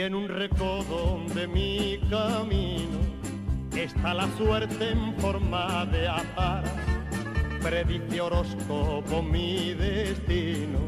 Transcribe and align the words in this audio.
En 0.00 0.14
un 0.14 0.28
recodo 0.28 1.18
de 1.34 1.48
mi 1.48 1.98
camino 2.08 3.00
está 3.76 4.14
la 4.14 4.28
suerte 4.36 4.90
en 4.90 5.12
forma 5.18 5.84
de 5.86 6.06
azar, 6.06 6.62
predice 7.60 8.20
horóscopo 8.20 9.22
mi 9.22 9.74
destino, 9.74 10.78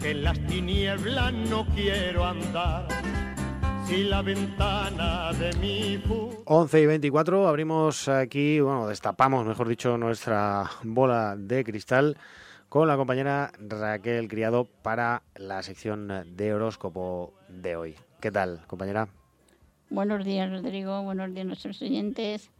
que 0.00 0.10
en 0.10 0.24
las 0.24 0.44
tinieblas 0.46 1.32
no 1.32 1.64
quiero 1.76 2.26
andar. 2.26 2.88
Si 3.86 4.02
la 4.02 4.20
ventana 4.20 5.32
de 5.32 5.52
mi 5.58 6.02
11 6.44 6.80
y 6.80 6.86
24 6.86 7.46
abrimos 7.46 8.08
aquí, 8.08 8.58
bueno, 8.58 8.88
destapamos, 8.88 9.46
mejor 9.46 9.68
dicho, 9.68 9.96
nuestra 9.96 10.68
bola 10.82 11.36
de 11.38 11.62
cristal 11.62 12.18
con 12.68 12.88
la 12.88 12.96
compañera 12.96 13.52
Raquel 13.60 14.26
Criado 14.26 14.64
para 14.64 15.22
la 15.36 15.62
sección 15.62 16.34
de 16.36 16.52
horóscopo 16.52 17.32
de 17.48 17.76
hoy. 17.76 17.96
¿Qué 18.20 18.30
tal, 18.30 18.60
compañera? 18.66 19.08
Buenos 19.88 20.26
días, 20.26 20.50
Rodrigo. 20.50 21.02
Buenos 21.02 21.32
días, 21.32 21.46
nuestros 21.46 21.80
oyentes. 21.80 22.50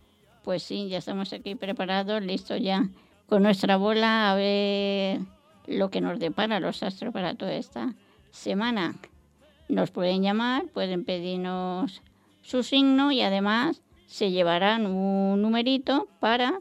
Pues 0.42 0.62
sí, 0.62 0.88
ya 0.88 0.96
estamos 0.96 1.34
aquí 1.34 1.55
preparados, 1.55 2.23
listos 2.23 2.62
ya 2.62 2.88
con 3.27 3.42
nuestra 3.42 3.77
bola 3.77 4.30
a 4.30 4.34
ver 4.37 5.20
lo 5.66 5.91
que 5.91 6.01
nos 6.01 6.18
depara 6.18 6.60
los 6.60 6.82
astros 6.82 7.12
para 7.12 7.34
toda 7.34 7.52
esta 7.52 7.95
semana. 8.30 8.95
Nos 9.68 9.91
pueden 9.91 10.23
llamar, 10.23 10.65
pueden 10.68 11.04
pedirnos 11.04 12.01
su 12.40 12.62
signo 12.62 13.12
y 13.12 13.20
además 13.20 13.82
se 14.06 14.30
llevarán 14.30 14.87
un 14.87 15.42
numerito 15.42 16.09
para 16.20 16.60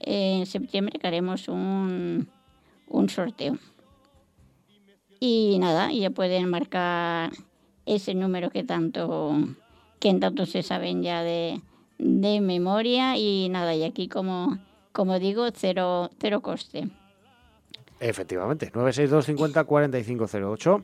eh, 0.00 0.38
en 0.38 0.46
septiembre 0.46 0.98
que 0.98 1.06
haremos 1.06 1.46
un, 1.46 2.28
un 2.88 3.08
sorteo. 3.08 3.56
Y 5.20 5.58
nada, 5.60 5.92
ya 5.92 6.10
pueden 6.10 6.50
marcar 6.50 7.30
ese 7.86 8.14
número 8.14 8.50
que 8.50 8.64
tanto, 8.64 9.34
que 9.98 10.14
tanto 10.14 10.46
se 10.46 10.62
saben 10.62 11.02
ya 11.02 11.22
de, 11.22 11.60
de 11.98 12.40
memoria 12.40 13.16
y 13.16 13.48
nada, 13.48 13.74
y 13.74 13.84
aquí 13.84 14.08
como, 14.08 14.58
como 14.92 15.18
digo, 15.18 15.48
cero, 15.52 16.10
cero 16.18 16.40
coste. 16.40 16.88
Efectivamente, 18.00 18.70
962 18.74 19.26
50 19.26 19.64
4508. 19.64 20.82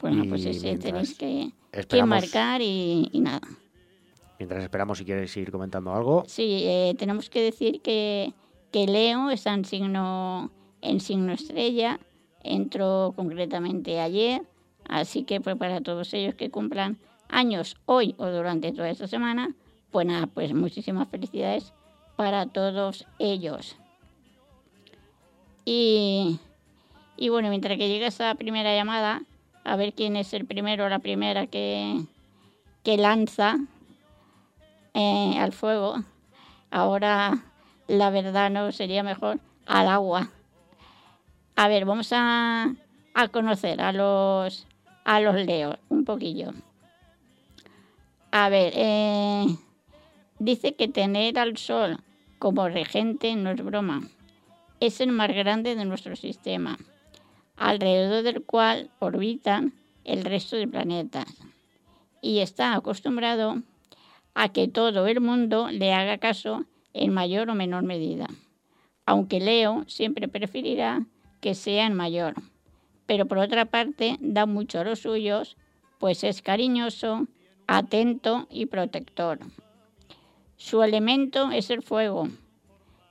Bueno, 0.00 0.24
pues 0.28 0.44
ese 0.44 0.76
tenéis 0.78 1.16
que, 1.16 1.52
que 1.88 2.04
marcar 2.04 2.60
y, 2.62 3.10
nada. 3.14 3.40
Mientras 4.38 4.62
esperamos, 4.62 4.98
si 4.98 5.04
quieres 5.04 5.34
ir 5.36 5.50
comentando 5.50 5.94
algo. 5.94 6.24
Sí, 6.26 6.62
eh, 6.64 6.94
tenemos 6.98 7.30
que 7.30 7.40
decir 7.40 7.80
que, 7.80 8.34
que 8.70 8.86
Leo 8.86 9.30
está 9.30 9.54
en 9.54 9.64
signo, 9.64 10.50
en 10.82 11.00
signo 11.00 11.32
estrella, 11.32 11.98
entró 12.42 13.14
concretamente 13.16 14.00
ayer 14.00 14.42
Así 14.88 15.24
que 15.24 15.40
pues 15.40 15.56
para 15.56 15.80
todos 15.80 16.12
ellos 16.14 16.34
que 16.34 16.50
cumplan 16.50 16.98
años 17.28 17.76
hoy 17.86 18.14
o 18.18 18.26
durante 18.26 18.72
toda 18.72 18.90
esta 18.90 19.06
semana, 19.06 19.54
pues 19.90 20.06
nada, 20.06 20.26
pues 20.26 20.52
muchísimas 20.54 21.08
felicidades 21.08 21.72
para 22.16 22.46
todos 22.46 23.06
ellos. 23.18 23.76
Y, 25.64 26.38
bueno, 27.18 27.48
mientras 27.48 27.76
que 27.76 27.88
llega 27.88 28.06
esa 28.06 28.34
primera 28.36 28.74
llamada, 28.74 29.22
a 29.64 29.76
ver 29.76 29.92
quién 29.94 30.16
es 30.16 30.32
el 30.32 30.46
primero 30.46 30.84
o 30.86 30.88
la 30.88 31.00
primera 31.00 31.48
que, 31.48 32.04
que 32.84 32.96
lanza 32.96 33.58
eh, 34.94 35.36
al 35.38 35.52
fuego. 35.52 36.04
Ahora, 36.70 37.44
la 37.88 38.10
verdad, 38.10 38.50
no 38.50 38.70
sería 38.70 39.02
mejor 39.02 39.40
al 39.66 39.88
agua. 39.88 40.30
A 41.56 41.68
ver, 41.68 41.84
vamos 41.84 42.12
a, 42.12 42.72
a 43.14 43.28
conocer 43.28 43.80
a 43.80 43.92
los 43.92 44.66
a 45.06 45.20
los 45.20 45.36
leos, 45.36 45.78
un 45.88 46.04
poquillo. 46.04 46.52
A 48.32 48.48
ver, 48.48 48.72
eh, 48.74 49.46
dice 50.40 50.74
que 50.74 50.88
tener 50.88 51.38
al 51.38 51.56
Sol 51.56 51.98
como 52.40 52.68
regente 52.68 53.34
no 53.36 53.52
es 53.52 53.64
broma. 53.64 54.02
Es 54.80 55.00
el 55.00 55.12
más 55.12 55.28
grande 55.28 55.76
de 55.76 55.84
nuestro 55.84 56.16
sistema, 56.16 56.76
alrededor 57.56 58.24
del 58.24 58.42
cual 58.42 58.90
orbitan 58.98 59.74
el 60.02 60.24
resto 60.24 60.56
de 60.56 60.66
planetas. 60.66 61.26
Y 62.20 62.40
está 62.40 62.74
acostumbrado 62.74 63.62
a 64.34 64.48
que 64.48 64.66
todo 64.66 65.06
el 65.06 65.20
mundo 65.20 65.70
le 65.70 65.94
haga 65.94 66.18
caso 66.18 66.64
en 66.92 67.14
mayor 67.14 67.48
o 67.48 67.54
menor 67.54 67.84
medida. 67.84 68.26
Aunque 69.06 69.38
Leo 69.38 69.84
siempre 69.86 70.26
preferirá 70.26 71.06
que 71.40 71.54
sea 71.54 71.86
en 71.86 71.94
mayor 71.94 72.34
pero 73.06 73.26
por 73.26 73.38
otra 73.38 73.64
parte 73.64 74.16
da 74.20 74.46
mucho 74.46 74.80
a 74.80 74.84
los 74.84 75.00
suyos, 75.00 75.56
pues 75.98 76.24
es 76.24 76.42
cariñoso, 76.42 77.26
atento 77.66 78.46
y 78.50 78.66
protector. 78.66 79.38
Su 80.56 80.82
elemento 80.82 81.50
es 81.50 81.70
el 81.70 81.82
fuego, 81.82 82.28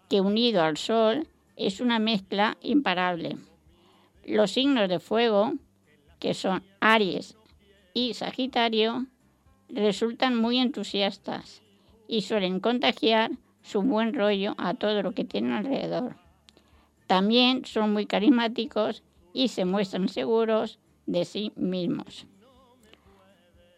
que 0.10 0.22
unido 0.22 0.62
al 0.62 0.78
sol 0.78 1.28
es 1.56 1.80
una 1.80 2.00
mezcla 2.00 2.58
imparable. 2.62 3.38
Los 4.26 4.52
signos 4.52 4.90
de 4.90 5.00
fuego, 5.00 5.54
que 6.20 6.34
son 6.34 6.64
Aries 6.80 7.38
y 7.94 8.14
Sagitario, 8.14 9.06
resultan 9.70 10.36
muy 10.36 10.58
entusiastas 10.58 11.62
y 12.08 12.22
suelen 12.22 12.60
contagiar 12.60 13.32
su 13.64 13.82
buen 13.82 14.14
rollo 14.14 14.56
a 14.58 14.74
todo 14.74 15.02
lo 15.02 15.14
que 15.14 15.24
tienen 15.24 15.54
alrededor. 15.54 16.16
También 17.08 17.66
son 17.66 17.94
muy 17.94 18.06
carismáticos 18.06 19.04
y 19.36 19.50
se 19.50 19.66
muestran 19.66 20.08
seguros 20.08 20.80
de 21.06 21.26
sí 21.26 21.52
mismos. 21.58 22.26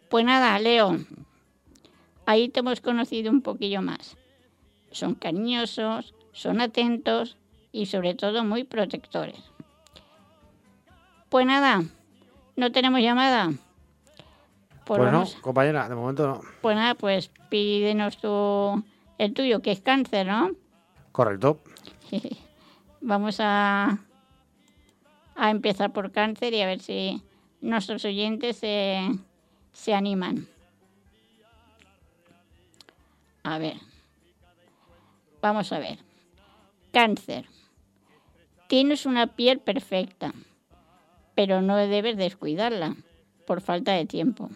Pues 0.07 0.23
nada, 0.23 0.57
Leo, 0.59 0.97
ahí 2.27 2.47
te 2.47 2.59
hemos 2.59 2.79
conocido 2.79 3.31
un 3.31 3.41
poquillo 3.41 3.81
más. 3.81 4.15
Son 4.91 5.15
cariñosos, 5.15 6.13
son 6.31 6.61
atentos 6.61 7.37
y 7.71 7.87
sobre 7.87 8.13
todo 8.13 8.43
muy 8.43 8.63
protectores. 8.65 9.39
Pues 11.29 11.45
nada, 11.47 11.83
no 12.55 12.71
tenemos 12.71 13.01
llamada. 13.01 13.51
Pues, 14.85 14.99
pues 14.99 15.11
no, 15.11 15.25
compañera, 15.41 15.89
de 15.89 15.95
momento 15.95 16.27
no. 16.27 16.41
Pues 16.61 16.75
nada, 16.77 16.93
pues 16.93 17.31
pídenos 17.49 18.17
tu, 18.17 18.83
el 19.17 19.33
tuyo, 19.33 19.61
que 19.63 19.71
es 19.71 19.81
cáncer, 19.81 20.27
¿no? 20.27 20.51
Correcto. 21.11 21.59
Vamos 23.01 23.37
a, 23.39 23.99
a 25.37 25.51
empezar 25.51 25.93
por 25.93 26.11
cáncer 26.11 26.53
y 26.53 26.61
a 26.61 26.65
ver 26.65 26.81
si 26.81 27.21
nuestros 27.61 28.03
oyentes 28.03 28.57
se, 28.57 29.07
se 29.71 29.93
animan. 29.93 30.47
A 33.43 33.59
ver, 33.59 33.77
vamos 35.41 35.71
a 35.71 35.79
ver. 35.79 35.99
Cáncer. 36.91 37.45
Tienes 38.67 39.05
una 39.05 39.27
piel 39.27 39.59
perfecta, 39.59 40.33
pero 41.35 41.61
no 41.61 41.77
debes 41.77 42.17
descuidarla 42.17 42.97
por 43.45 43.61
falta 43.61 43.93
de 43.93 44.05
tiempo. 44.05 44.49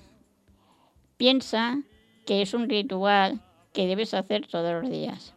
Piensa 1.16 1.82
que 2.26 2.42
es 2.42 2.54
un 2.54 2.68
ritual 2.68 3.40
que 3.72 3.88
debes 3.88 4.14
hacer 4.14 4.48
todos 4.48 4.82
los 4.82 4.92
días. 4.92 5.36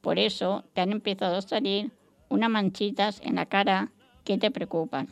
Por 0.00 0.18
eso 0.18 0.64
te 0.72 0.80
han 0.80 0.92
empezado 0.92 1.36
a 1.36 1.42
salir 1.42 1.90
unas 2.28 2.48
manchitas 2.48 3.20
en 3.22 3.34
la 3.34 3.46
cara 3.46 3.90
que 4.26 4.36
te 4.36 4.50
preocupan. 4.50 5.08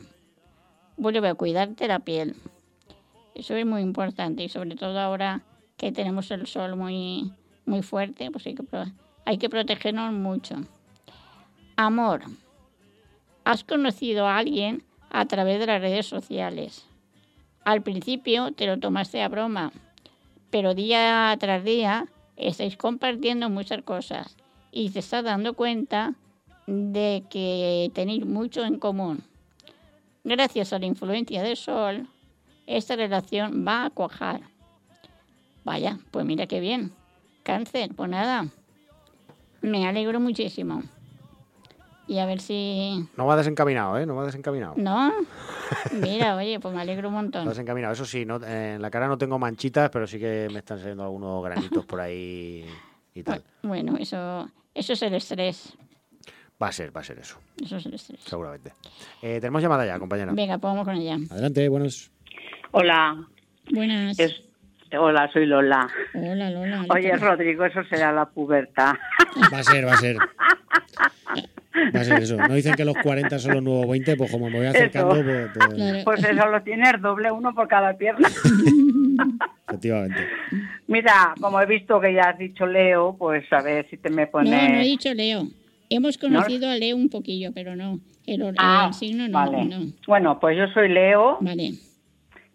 Vuelve 0.97 1.27
a 1.27 1.35
cuidarte 1.35 1.87
la 1.87 1.99
piel. 1.99 2.35
Eso 3.33 3.55
es 3.55 3.65
muy 3.65 3.81
importante 3.81 4.43
y 4.43 4.49
sobre 4.49 4.75
todo 4.75 4.99
ahora 4.99 5.41
que 5.77 5.91
tenemos 5.91 6.29
el 6.31 6.45
sol 6.45 6.75
muy, 6.75 7.31
muy 7.65 7.81
fuerte, 7.81 8.29
pues 8.29 8.45
hay 8.45 8.55
que, 8.55 8.63
hay 9.25 9.37
que 9.37 9.49
protegernos 9.49 10.13
mucho. 10.13 10.55
Amor. 11.77 12.23
Has 13.45 13.63
conocido 13.63 14.27
a 14.27 14.37
alguien 14.37 14.83
a 15.09 15.25
través 15.25 15.59
de 15.59 15.67
las 15.67 15.81
redes 15.81 16.05
sociales. 16.05 16.85
Al 17.63 17.81
principio 17.81 18.51
te 18.51 18.67
lo 18.67 18.79
tomaste 18.79 19.21
a 19.21 19.29
broma, 19.29 19.71
pero 20.49 20.75
día 20.75 21.35
tras 21.39 21.63
día 21.63 22.07
estáis 22.35 22.75
compartiendo 22.75 23.49
muchas 23.49 23.81
cosas 23.81 24.35
y 24.71 24.89
te 24.89 24.99
estás 24.99 25.23
dando 25.23 25.53
cuenta 25.53 26.15
de 26.67 27.23
que 27.29 27.91
tenéis 27.93 28.25
mucho 28.25 28.63
en 28.63 28.79
común. 28.79 29.23
Gracias 30.23 30.73
a 30.73 30.79
la 30.79 30.85
influencia 30.87 31.43
del 31.43 31.55
Sol, 31.55 32.07
esta 32.67 32.95
relación 32.95 33.65
va 33.67 33.85
a 33.85 33.89
cuajar. 33.89 34.41
Vaya, 35.63 35.99
pues 36.11 36.25
mira 36.25 36.47
qué 36.47 36.59
bien. 36.59 36.91
Cáncer, 37.43 37.91
pues 37.95 38.09
nada. 38.09 38.47
Me 39.61 39.87
alegro 39.87 40.19
muchísimo. 40.19 40.83
Y 42.07 42.19
a 42.19 42.25
ver 42.25 42.39
si... 42.39 43.07
No 43.17 43.25
va 43.25 43.35
desencaminado, 43.35 43.97
¿eh? 43.97 44.05
No 44.05 44.15
va 44.15 44.25
desencaminado. 44.25 44.75
No. 44.77 45.11
Mira, 45.91 46.35
oye, 46.35 46.59
pues 46.59 46.73
me 46.73 46.81
alegro 46.81 47.07
un 47.07 47.15
montón. 47.15 47.45
No 47.45 47.49
desencaminado. 47.49 47.93
Eso 47.93 48.05
sí, 48.05 48.25
no, 48.25 48.43
en 48.45 48.79
la 48.79 48.91
cara 48.91 49.07
no 49.07 49.17
tengo 49.17 49.39
manchitas, 49.39 49.89
pero 49.89 50.05
sí 50.05 50.19
que 50.19 50.47
me 50.51 50.59
están 50.59 50.77
saliendo 50.77 51.03
algunos 51.03 51.43
granitos 51.43 51.83
por 51.85 52.01
ahí 52.01 52.63
y 53.15 53.23
tal. 53.23 53.43
Bueno, 53.63 53.97
eso, 53.97 54.47
eso 54.75 54.93
es 54.93 55.01
el 55.01 55.15
estrés. 55.15 55.75
Va 56.61 56.67
a 56.67 56.71
ser, 56.71 56.95
va 56.95 57.01
a 57.01 57.03
ser 57.03 57.19
eso. 57.19 57.37
Eso 57.61 57.77
es 57.77 57.85
el 57.85 57.93
estrés. 57.95 58.21
Seguramente. 58.21 58.71
Eh, 59.21 59.39
tenemos 59.41 59.61
llamada 59.61 59.85
ya, 59.85 59.99
compañera. 59.99 60.31
Venga, 60.33 60.57
pues 60.57 60.71
vamos 60.71 60.85
con 60.85 60.95
ella. 60.95 61.17
Adelante, 61.29 61.67
buenos. 61.67 62.11
Hola. 62.71 63.27
Buenas. 63.71 64.17
Hola, 64.97 65.29
soy 65.33 65.45
Lola. 65.45 65.89
Hola, 66.13 66.49
Lola. 66.49 66.85
Oye, 66.89 67.15
Rodrigo, 67.17 67.65
eso 67.65 67.83
será 67.89 68.13
la 68.13 68.25
pubertad. 68.25 68.93
Va 69.53 69.59
a 69.59 69.63
ser, 69.63 69.85
va 69.85 69.93
a 69.93 69.97
ser. 69.97 70.17
Va 71.93 71.99
a 71.99 72.03
ser 72.05 72.23
eso. 72.23 72.37
No 72.37 72.53
dicen 72.53 72.73
que 72.75 72.85
los 72.85 72.95
40 72.95 73.37
son 73.37 73.55
los 73.55 73.63
nuevos 73.63 73.89
20, 73.89 74.15
pues 74.15 74.31
como 74.31 74.49
me 74.49 74.59
voy 74.59 74.67
acercando, 74.67 75.21
pues, 75.21 75.49
pues... 75.53 76.03
pues, 76.05 76.23
eso 76.23 76.47
lo 76.47 76.63
tienes 76.63 77.01
doble 77.01 77.29
uno 77.31 77.53
por 77.53 77.67
cada 77.67 77.97
pierna. 77.97 78.29
Efectivamente. 79.67 80.25
Mira, 80.87 81.33
como 81.41 81.59
he 81.59 81.65
visto 81.65 81.99
que 81.99 82.13
ya 82.13 82.29
has 82.29 82.37
dicho 82.37 82.65
Leo, 82.65 83.17
pues 83.17 83.51
a 83.51 83.61
ver 83.61 83.89
si 83.89 83.97
te 83.97 84.09
me 84.09 84.25
pones... 84.27 84.51
No, 84.51 84.69
no 84.69 84.79
he 84.79 84.83
dicho 84.83 85.13
Leo. 85.13 85.49
Hemos 85.89 86.17
conocido 86.17 86.69
a 86.69 86.75
Leo 86.75 86.95
un 86.95 87.09
poquillo, 87.09 87.51
pero 87.53 87.75
no. 87.75 87.99
El, 88.25 88.55
ah, 88.57 88.91
signo 88.91 89.27
no, 89.27 89.33
vale. 89.33 89.65
no. 89.65 89.91
Bueno, 90.07 90.39
pues 90.39 90.57
yo 90.57 90.67
soy 90.73 90.89
Leo. 90.89 91.37
Vale. 91.41 91.73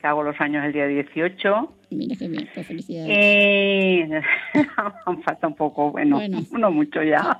Que 0.00 0.06
hago 0.06 0.22
los 0.22 0.40
años 0.40 0.64
el 0.64 0.72
día 0.72 0.86
18. 0.86 1.74
Mira 1.90 2.16
qué 2.18 2.28
bien, 2.28 2.48
pues 2.54 2.66
felicidades. 2.66 3.10
Y 3.10 4.04
falta 5.24 5.46
un 5.46 5.54
poco, 5.54 5.90
bueno, 5.90 6.16
bueno, 6.16 6.40
no 6.52 6.70
mucho 6.70 7.02
ya. 7.02 7.38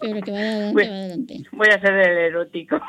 Pero 0.00 0.20
que 0.22 0.32
vaya 0.32 0.52
adelante, 0.52 0.74
voy, 0.74 0.84
adelante. 0.84 1.42
Voy 1.52 1.68
a 1.68 1.80
ser 1.80 1.94
el 1.94 2.18
erótico. 2.18 2.80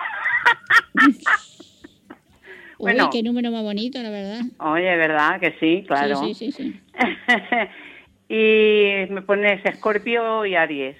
bueno, 2.79 3.05
Uy, 3.05 3.09
qué 3.11 3.23
número 3.23 3.51
más 3.51 3.63
bonito, 3.63 4.01
la 4.01 4.09
verdad. 4.09 4.41
Oye, 4.59 4.95
¿verdad? 4.95 5.39
Que 5.39 5.55
sí, 5.59 5.83
claro. 5.85 6.15
Sí, 6.17 6.33
sí, 6.33 6.51
sí. 6.51 6.73
sí. 6.73 6.81
y 8.33 9.11
me 9.11 9.21
pones 9.21 9.63
Escorpio 9.65 10.45
y 10.45 10.55
Aries. 10.55 10.95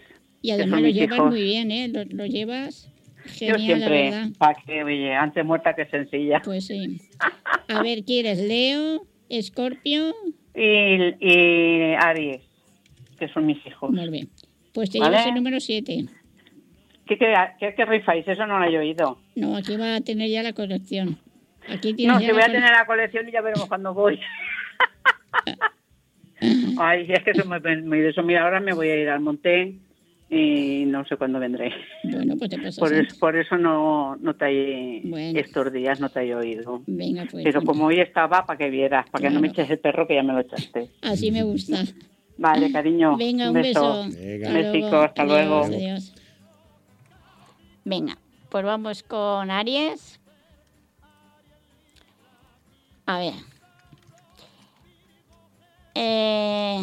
Y 0.48 0.52
además 0.52 0.82
lo 0.82 0.88
llevas 0.88 1.20
muy 1.20 1.42
bien, 1.42 1.72
¿eh? 1.72 1.90
Lo, 1.90 2.26
llevas 2.26 2.90
genial, 3.26 3.58
Yo 3.58 3.66
siempre, 3.66 3.90
la 3.90 4.18
verdad. 4.20 4.28
para 4.38 4.54
que, 4.54 4.82
oye, 4.82 5.14
antes 5.14 5.44
muerta 5.44 5.76
que 5.76 5.86
sencilla. 5.88 6.42
Pues 6.42 6.68
sí. 6.68 7.02
A 7.68 7.84
ver, 7.84 8.06
¿quieres 8.06 8.40
Leo, 8.40 9.06
Escorpio? 9.28 10.16
Y, 10.56 11.16
y, 11.20 11.96
Aries, 11.96 12.44
que 13.20 13.28
son 13.28 13.46
mis 13.46 13.58
hijos. 13.66 13.92
Muy 13.92 14.08
bien. 14.10 14.30
Pues 14.74 14.90
te 14.90 15.00
llevas 15.00 15.26
el 15.26 15.34
número 15.34 15.60
7. 15.60 16.06
¿Qué, 17.08 17.18
qué, 17.18 17.34
qué, 17.60 17.74
qué 17.76 17.86
rifáis? 17.86 18.26
Eso 18.26 18.48
no 18.48 18.58
lo 18.58 18.66
he 18.70 18.78
oído. 18.78 19.20
No, 19.36 19.58
aquí 19.58 19.76
va 19.76 19.96
a 19.96 20.02
tener 20.02 20.30
ya 20.30 20.44
la 20.44 20.54
colección. 20.54 21.18
Aquí 21.68 21.92
no, 22.06 22.22
si 22.22 22.32
voy 22.32 22.42
a 22.42 22.46
tener 22.46 22.72
la 22.72 22.86
colección 22.86 23.28
y 23.28 23.34
ya 23.34 23.42
veremos 23.42 23.68
cuando 23.68 23.94
voy. 23.94 24.18
Ay, 26.80 27.06
es 27.10 27.22
que 27.26 27.32
eso 27.32 27.44
me, 27.44 27.60
me, 27.60 27.98
de 27.98 28.12
eso. 28.12 28.24
Mira, 28.24 28.46
ahora 28.46 28.62
me 28.62 28.72
voy 28.72 28.88
a 28.88 28.96
ir 28.96 29.10
al 29.10 29.20
monte 29.20 29.82
y 30.30 30.84
no 30.86 31.06
sé 31.06 31.16
cuándo 31.16 31.40
vendré. 31.40 31.72
Bueno, 32.04 32.36
pues 32.38 32.50
te 32.50 32.58
por, 32.58 32.94
eso, 32.94 33.20
por 33.20 33.36
eso 33.38 33.58
no, 33.58 34.16
no 34.18 34.36
te 34.36 34.46
he, 34.50 35.40
estos 35.40 35.72
días 35.72 36.00
no 36.00 36.10
te 36.10 36.22
he 36.22 36.36
oído. 36.36 36.82
Venga, 36.86 37.26
pues. 37.32 37.44
Pero 37.44 37.62
como 37.62 37.86
hoy 37.86 38.00
estaba, 38.00 38.46
para 38.46 38.58
que 38.58 38.70
vieras, 38.70 39.10
para 39.10 39.28
que 39.28 39.34
no 39.34 39.40
me 39.40 39.48
eches 39.48 39.70
el 39.70 39.80
perro 39.80 40.08
que 40.08 40.16
ya 40.16 40.24
me 40.24 40.34
lo 40.34 40.40
echaste. 40.40 40.90
Así 41.02 41.32
me 41.32 41.44
gusta. 41.44 41.84
Vale, 42.38 42.72
cariño. 42.72 43.16
Venga, 43.18 43.50
un, 43.50 43.54
beso. 43.54 44.02
Un 44.02 44.12
besico, 44.12 44.98
hasta 44.98 45.24
luego. 45.24 45.64
Adiós. 45.64 46.14
Venga, 47.86 48.18
pues 48.50 48.66
vamos 48.66 49.04
con 49.04 49.50
Aries. 49.50 50.20
A 53.06 53.20
ver. 53.20 53.34
Eh, 55.96 56.82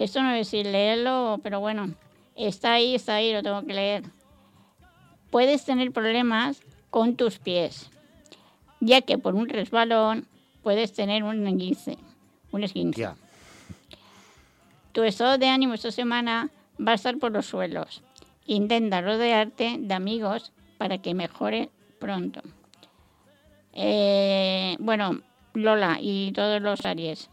esto 0.00 0.22
no 0.22 0.32
es 0.32 0.38
decir 0.38 0.66
leerlo, 0.66 1.38
pero 1.42 1.60
bueno. 1.60 1.94
Está 2.38 2.74
ahí, 2.74 2.94
está 2.94 3.16
ahí, 3.16 3.32
lo 3.32 3.42
tengo 3.42 3.64
que 3.64 3.74
leer. 3.74 4.04
Puedes 5.30 5.64
tener 5.64 5.90
problemas 5.90 6.62
con 6.88 7.16
tus 7.16 7.40
pies, 7.40 7.90
ya 8.78 9.00
que 9.00 9.18
por 9.18 9.34
un 9.34 9.48
resbalón 9.48 10.28
puedes 10.62 10.92
tener 10.92 11.24
un 11.24 11.44
esguince. 11.48 11.98
Un 12.52 12.62
esguince. 12.62 13.08
Tu 14.92 15.02
estado 15.02 15.36
de 15.36 15.48
ánimo 15.48 15.74
esta 15.74 15.90
semana 15.90 16.48
va 16.80 16.92
a 16.92 16.94
estar 16.94 17.18
por 17.18 17.32
los 17.32 17.46
suelos. 17.46 18.02
Intenta 18.46 19.00
rodearte 19.00 19.76
de 19.76 19.94
amigos 19.94 20.52
para 20.78 20.98
que 20.98 21.14
mejore 21.14 21.70
pronto. 21.98 22.40
Eh, 23.72 24.76
bueno, 24.78 25.22
Lola 25.54 25.98
y 26.00 26.30
todos 26.32 26.62
los 26.62 26.86
Aries, 26.86 27.30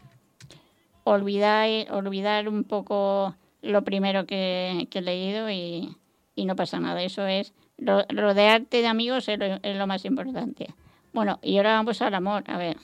olvidar, 1.04 1.68
olvidar 1.92 2.48
un 2.48 2.64
poco 2.64 3.36
lo 3.66 3.82
primero 3.82 4.26
que, 4.26 4.88
he 4.90 5.00
leído 5.00 5.50
y, 5.50 5.96
no 6.36 6.56
pasa 6.56 6.80
nada. 6.80 7.02
Eso 7.02 7.26
es, 7.26 7.52
rodearte 7.78 8.80
de 8.80 8.86
amigos 8.86 9.28
es 9.28 9.38
lo, 9.76 9.86
más 9.86 10.04
importante. 10.04 10.68
Bueno, 11.12 11.38
y 11.42 11.56
ahora 11.56 11.74
vamos 11.74 12.00
al 12.02 12.14
amor. 12.14 12.44
A 12.46 12.58
ver, 12.58 12.76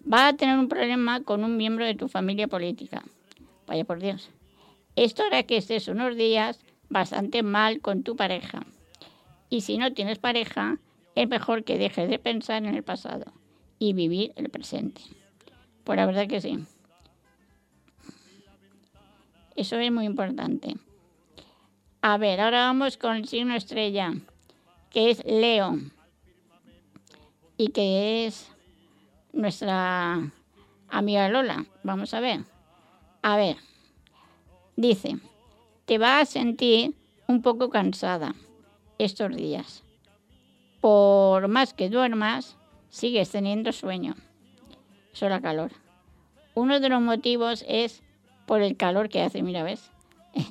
vas 0.00 0.32
a 0.32 0.36
tener 0.36 0.58
un 0.58 0.68
problema 0.68 1.22
con 1.22 1.44
un 1.44 1.56
miembro 1.56 1.84
de 1.84 1.94
tu 1.94 2.08
familia 2.08 2.48
política. 2.48 3.02
Vaya 3.66 3.84
por 3.84 4.00
Dios. 4.00 4.30
Esto 4.96 5.22
hará 5.22 5.44
que 5.44 5.56
estés 5.56 5.88
unos 5.88 6.16
días 6.16 6.60
bastante 6.88 7.42
mal 7.42 7.80
con 7.80 8.02
tu 8.02 8.16
pareja. 8.16 8.62
Y 9.48 9.62
si 9.62 9.78
no 9.78 9.92
tienes 9.92 10.18
pareja, 10.18 10.78
es 11.14 11.28
mejor 11.28 11.64
que 11.64 11.78
dejes 11.78 12.08
de 12.08 12.18
pensar 12.18 12.64
en 12.64 12.74
el 12.74 12.82
pasado 12.82 13.32
y 13.78 13.92
vivir 13.92 14.32
el 14.36 14.48
presente. 14.48 15.02
Pues 15.84 15.96
la 15.96 16.06
verdad 16.06 16.28
que 16.28 16.40
sí. 16.40 16.58
Eso 19.56 19.76
es 19.76 19.92
muy 19.92 20.04
importante. 20.04 20.76
A 22.02 22.16
ver, 22.16 22.40
ahora 22.40 22.66
vamos 22.66 22.96
con 22.96 23.16
el 23.16 23.28
signo 23.28 23.54
estrella, 23.54 24.14
que 24.90 25.10
es 25.10 25.24
Leo, 25.24 25.78
y 27.56 27.68
que 27.68 28.26
es 28.26 28.50
nuestra 29.34 30.32
amiga 30.88 31.28
Lola. 31.28 31.66
Vamos 31.82 32.14
a 32.14 32.20
ver. 32.20 32.40
A 33.20 33.36
ver, 33.36 33.58
dice, 34.76 35.18
te 35.84 35.98
vas 35.98 36.22
a 36.22 36.32
sentir 36.32 36.94
un 37.28 37.42
poco 37.42 37.68
cansada 37.68 38.34
estos 38.96 39.36
días. 39.36 39.82
Por 40.80 41.48
más 41.48 41.74
que 41.74 41.90
duermas, 41.90 42.56
sigues 42.88 43.30
teniendo 43.30 43.72
sueño. 43.72 44.14
Eso 45.12 45.28
la 45.28 45.42
calor. 45.42 45.72
Uno 46.54 46.80
de 46.80 46.88
los 46.88 47.02
motivos 47.02 47.62
es 47.68 48.02
por 48.50 48.62
el 48.62 48.76
calor 48.76 49.08
que 49.08 49.22
hace, 49.22 49.44
mira, 49.44 49.62
¿ves? 49.62 49.92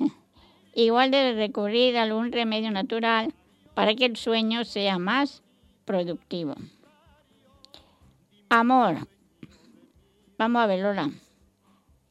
Igual 0.74 1.10
de 1.10 1.34
recurrir 1.34 1.98
a 1.98 2.04
algún 2.04 2.32
remedio 2.32 2.70
natural 2.70 3.34
para 3.74 3.94
que 3.94 4.06
el 4.06 4.16
sueño 4.16 4.64
sea 4.64 4.98
más 4.98 5.42
productivo. 5.84 6.54
Amor. 8.48 9.06
Vamos 10.38 10.62
a 10.62 10.66
ver, 10.66 10.80
Lola. 10.80 11.10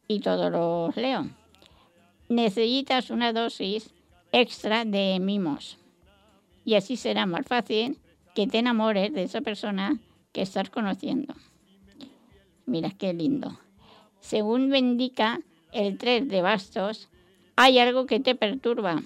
Y 0.07 0.19
todos 0.19 0.51
los 0.51 0.95
leo. 0.95 1.25
Necesitas 2.27 3.09
una 3.09 3.33
dosis 3.33 3.91
extra 4.31 4.85
de 4.85 5.17
mimos. 5.19 5.79
Y 6.65 6.75
así 6.75 6.97
será 6.97 7.25
más 7.25 7.47
fácil 7.47 7.97
que 8.35 8.45
te 8.45 8.59
enamores 8.59 9.11
de 9.11 9.23
esa 9.23 9.41
persona 9.41 9.97
que 10.33 10.43
estás 10.43 10.69
conociendo. 10.69 11.33
Mira 12.67 12.91
qué 12.91 13.11
lindo. 13.11 13.59
Según 14.19 14.69
me 14.69 14.77
indica 14.77 15.41
el 15.71 15.97
3 15.97 16.27
de 16.27 16.41
bastos, 16.41 17.09
hay 17.55 17.79
algo 17.79 18.05
que 18.05 18.19
te 18.19 18.35
perturba 18.35 19.01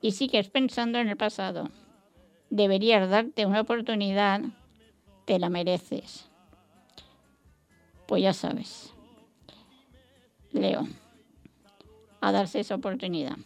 y 0.00 0.12
sigues 0.12 0.48
pensando 0.48 0.98
en 0.98 1.08
el 1.08 1.16
pasado. 1.16 1.70
Deberías 2.50 3.08
darte 3.08 3.46
una 3.46 3.60
oportunidad, 3.60 4.40
te 5.24 5.38
la 5.38 5.48
mereces. 5.48 6.28
Pues 8.06 8.22
ya 8.22 8.32
sabes, 8.32 8.92
Leo, 10.52 10.86
a 12.20 12.32
darse 12.32 12.60
esa 12.60 12.74
oportunidad. 12.74 13.36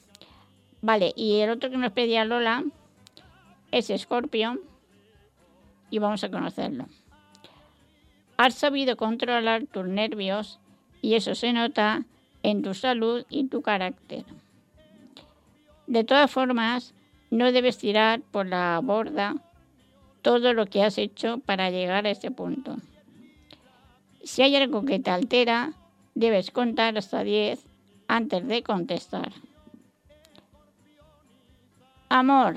Vale, 0.81 1.13
y 1.17 1.41
el 1.41 1.51
otro 1.51 1.71
que 1.71 1.77
nos 1.77 1.93
pedía 1.93 2.25
Lola 2.25 2.65
es 3.71 3.91
Escorpio 3.91 4.61
y 5.91 5.99
vamos 5.99 6.23
a 6.25 6.31
conocerlo. 6.31 6.87
Has 8.37 8.55
sabido 8.55 8.97
controlar 8.97 9.67
tus 9.67 9.87
nervios 9.87 10.61
y 11.03 11.15
eso 11.15 11.35
se 11.35 11.53
nota 11.53 12.05
en 12.43 12.63
tu 12.63 12.75
salud 12.75 13.25
y 13.29 13.49
tu 13.49 13.63
carácter. 13.63 14.25
De 15.87 16.05
todas 16.05 16.31
formas, 16.31 16.95
no 17.31 17.51
debes 17.53 17.79
tirar 17.79 18.21
por 18.21 18.47
la 18.47 18.81
borda 18.83 19.37
todo 20.23 20.53
lo 20.53 20.67
que 20.67 20.83
has 20.83 20.99
hecho 20.99 21.39
para 21.39 21.71
llegar 21.71 22.07
a 22.07 22.11
este 22.11 22.31
punto. 22.31 22.77
Si 24.23 24.43
hay 24.43 24.57
algo 24.57 24.85
que 24.85 24.99
te 24.99 25.11
altera, 25.11 25.73
debes 26.15 26.51
contar 26.51 26.99
hasta 26.99 27.23
10 27.25 27.65
antes 28.09 28.47
de 28.47 28.63
contestar. 28.63 29.33
Amor. 32.09 32.57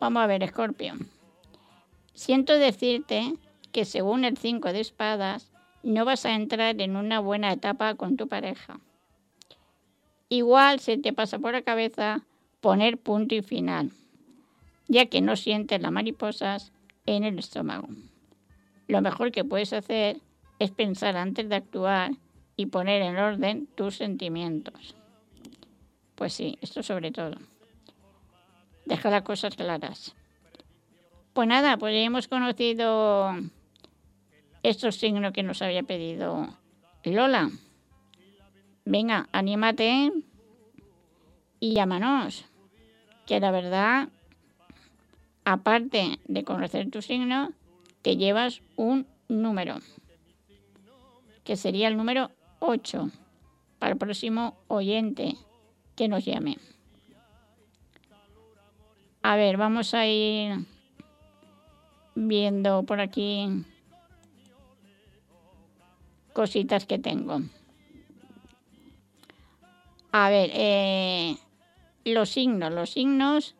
Vamos 0.00 0.22
a 0.22 0.26
ver, 0.26 0.42
Escorpio. 0.42 0.94
Siento 2.12 2.54
decirte 2.54 3.34
que 3.72 3.84
según 3.84 4.24
el 4.24 4.36
5 4.36 4.72
de 4.72 4.80
espadas, 4.80 5.50
no 5.84 6.04
vas 6.04 6.24
a 6.24 6.34
entrar 6.34 6.80
en 6.80 6.96
una 6.96 7.20
buena 7.20 7.52
etapa 7.52 7.94
con 7.94 8.16
tu 8.16 8.26
pareja. 8.26 8.80
Igual 10.28 10.80
se 10.80 10.96
te 10.96 11.12
pasa 11.12 11.38
por 11.38 11.52
la 11.52 11.62
cabeza 11.62 12.22
poner 12.60 12.98
punto 12.98 13.34
y 13.34 13.42
final, 13.42 13.90
ya 14.88 15.06
que 15.06 15.20
no 15.20 15.36
sientes 15.36 15.80
las 15.80 15.92
mariposas 15.92 16.72
en 17.06 17.24
el 17.24 17.38
estómago. 17.38 17.88
lo 18.86 19.00
mejor 19.00 19.32
que 19.32 19.44
puedes 19.44 19.72
hacer 19.72 20.18
es 20.58 20.70
pensar 20.70 21.16
antes 21.16 21.48
de 21.48 21.56
actuar 21.56 22.12
y 22.56 22.66
poner 22.66 23.02
en 23.02 23.16
orden 23.16 23.66
tus 23.74 23.96
sentimientos. 23.96 24.94
Pues 26.14 26.32
sí, 26.32 26.58
esto 26.60 26.82
sobre 26.82 27.10
todo. 27.10 27.36
Deja 28.84 29.10
las 29.10 29.22
cosas 29.22 29.56
claras. 29.56 30.14
Pues 31.32 31.48
nada, 31.48 31.76
pues 31.78 31.94
hemos 31.96 32.28
conocido 32.28 33.34
estos 34.64 34.96
signos 34.96 35.32
que 35.32 35.42
nos 35.42 35.60
había 35.60 35.82
pedido 35.82 36.48
Lola. 37.04 37.50
Venga, 38.86 39.28
anímate 39.30 40.10
y 41.60 41.74
llámanos. 41.74 42.46
Que 43.26 43.40
la 43.40 43.50
verdad, 43.50 44.08
aparte 45.44 46.18
de 46.26 46.44
conocer 46.44 46.90
tu 46.90 47.02
signo, 47.02 47.52
te 48.00 48.16
llevas 48.16 48.62
un 48.76 49.06
número, 49.28 49.76
que 51.44 51.56
sería 51.56 51.88
el 51.88 51.96
número 51.96 52.30
8, 52.60 53.10
para 53.78 53.92
el 53.92 53.98
próximo 53.98 54.56
oyente 54.68 55.36
que 55.94 56.08
nos 56.08 56.24
llame. 56.24 56.58
A 59.22 59.36
ver, 59.36 59.56
vamos 59.56 59.94
a 59.94 60.06
ir 60.06 60.66
viendo 62.14 62.82
por 62.82 63.00
aquí 63.00 63.64
cositas 66.34 66.84
que 66.84 66.98
tengo. 66.98 67.40
A 70.12 70.28
ver, 70.28 70.50
eh, 70.52 71.36
los 72.04 72.28
signos. 72.28 72.72
Los 72.72 72.90
signos 72.90 73.54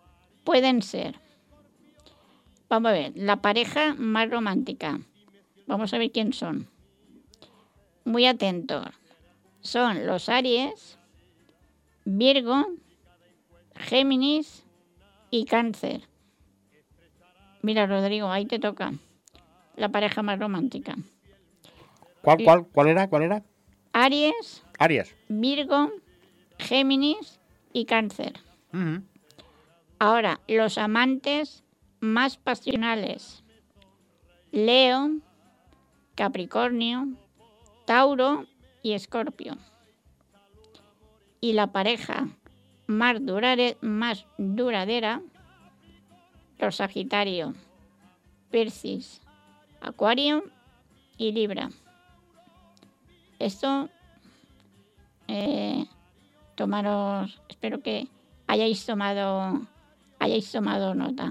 pueden 0.45 0.83
ser. 0.83 1.19
Vamos 2.69 2.91
a 2.91 2.93
ver, 2.93 3.13
la 3.17 3.37
pareja 3.37 3.95
más 3.95 4.29
romántica. 4.29 5.01
Vamos 5.67 5.95
a 5.95 5.99
ver 5.99 6.11
quién 6.11 6.33
son. 6.33 6.69
Muy 8.05 8.27
atentos. 8.27 8.87
Son 9.61 10.07
los 10.07 10.29
Aries, 10.29 10.99
Virgo, 12.05 12.67
Géminis 13.77 14.65
y 15.31 15.47
Cáncer. 15.47 16.03
Mira, 17.63 17.87
Rodrigo, 17.87 18.31
ahí 18.31 18.45
te 18.45 18.59
toca. 18.59 18.93
La 19.77 19.89
pareja 19.89 20.23
más 20.23 20.39
romántica. 20.39 20.97
¿Cuál, 22.25 22.43
cuál, 22.45 22.67
cuál 22.73 22.89
era? 22.89 23.09
¿Cuál 23.09 23.23
era? 23.25 23.45
Aries, 23.93 24.65
Aries. 24.79 25.15
Virgo, 25.29 25.93
Géminis 26.59 27.39
y 27.73 27.85
Cáncer. 27.85 28.33
Ahora, 29.99 30.41
los 30.49 30.79
amantes 30.79 31.63
más 32.01 32.37
pasionales. 32.37 33.45
Leo, 34.51 35.11
Capricornio, 36.15 37.09
Tauro 37.87 38.47
y 38.83 38.93
Escorpio. 38.93 39.57
Y 41.41 41.53
la 41.53 41.69
pareja 41.73 42.29
más, 42.87 43.17
durare- 43.21 43.77
más 43.81 44.27
duradera, 44.39 45.21
los 46.59 46.77
Sagitario, 46.77 47.55
Piscis, 48.51 49.21
Acuario 49.81 50.45
y 51.19 51.33
Libra. 51.33 51.71
Esto, 53.45 53.91
eh, 55.29 55.85
tomaros, 56.55 57.43
espero 57.51 57.83
que 57.83 58.09
hayáis 58.47 58.87
tomado, 58.87 59.61
hayáis 60.19 60.51
tomado 60.51 60.95
nota. 60.95 61.31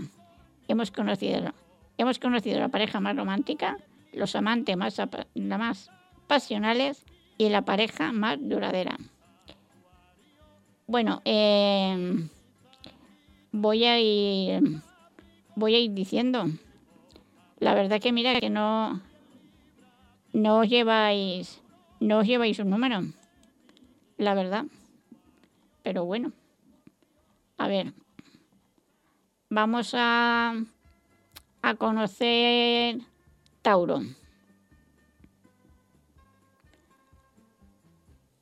Hemos 0.68 0.92
conocido, 0.92 1.52
hemos 1.98 2.20
conocido 2.20 2.60
la 2.60 2.68
pareja 2.68 3.00
más 3.00 3.16
romántica, 3.16 3.80
los 4.12 4.36
amantes 4.36 4.78
más, 4.78 5.02
más 5.34 5.90
pasionales 6.28 7.04
y 7.40 7.50
la 7.50 7.64
pareja 7.64 8.12
más 8.12 8.38
duradera. 8.40 8.96
Bueno, 10.86 11.24
eh, 11.26 12.28
voy 13.52 13.86
a 13.86 14.00
ir, 14.00 14.62
voy 15.56 15.74
a 15.74 15.80
ir 15.80 15.96
diciendo. 15.96 16.46
La 17.58 17.74
verdad 17.74 18.00
que 18.00 18.12
mira 18.12 18.40
que 18.40 18.52
no, 18.52 19.02
no 20.32 20.60
os 20.60 20.70
lleváis, 20.70 21.63
no 22.04 22.20
os 22.20 22.28
lleváis 22.28 22.60
un 22.60 22.70
número. 22.70 23.02
La 24.18 24.34
verdad. 24.34 24.66
Pero 25.84 26.06
bueno. 26.06 26.32
A 27.58 27.68
ver. 27.68 27.94
Vamos 29.50 29.94
a, 29.96 30.56
a 31.62 31.76
conocer 31.76 33.00
Tauro. 33.62 34.02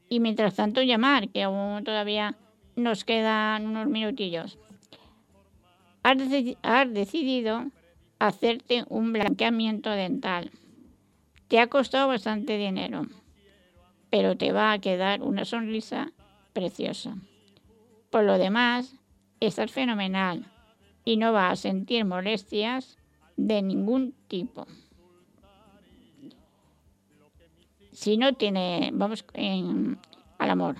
Y 0.10 0.20
mientras 0.20 0.56
tanto 0.56 0.82
llamar, 0.82 1.30
que 1.30 1.44
aún 1.44 1.84
todavía 1.84 2.36
nos 2.75 3.06
quedan 3.06 3.68
unos 3.68 3.88
minutillos. 3.88 4.58
Has 6.03 6.94
decidido 6.94 7.68
hacerte 8.20 8.86
un 8.89 9.13
blanqueamiento 9.13 9.91
dental. 9.91 10.51
Te 11.48 11.60
ha 11.60 11.68
costado 11.68 12.08
bastante 12.08 12.58
dinero, 12.58 13.06
pero 14.12 14.38
te 14.38 14.51
va 14.51 14.74
a 14.74 14.80
quedar 14.80 15.24
una 15.24 15.46
sonrisa 15.46 16.12
preciosa. 16.53 17.15
Por 18.12 18.25
lo 18.25 18.38
demás, 18.38 18.94
estás 19.39 19.72
fenomenal 19.72 20.46
y 21.06 21.18
no 21.18 21.32
vas 21.34 21.53
a 21.53 21.62
sentir 21.62 22.06
molestias 22.06 22.98
de 23.38 23.62
ningún 23.62 24.13
tipo. 24.27 24.68
Si 27.94 28.18
no 28.18 28.34
tiene, 28.34 28.91
vamos 28.94 29.25
al 29.34 30.50
amor. 30.50 30.75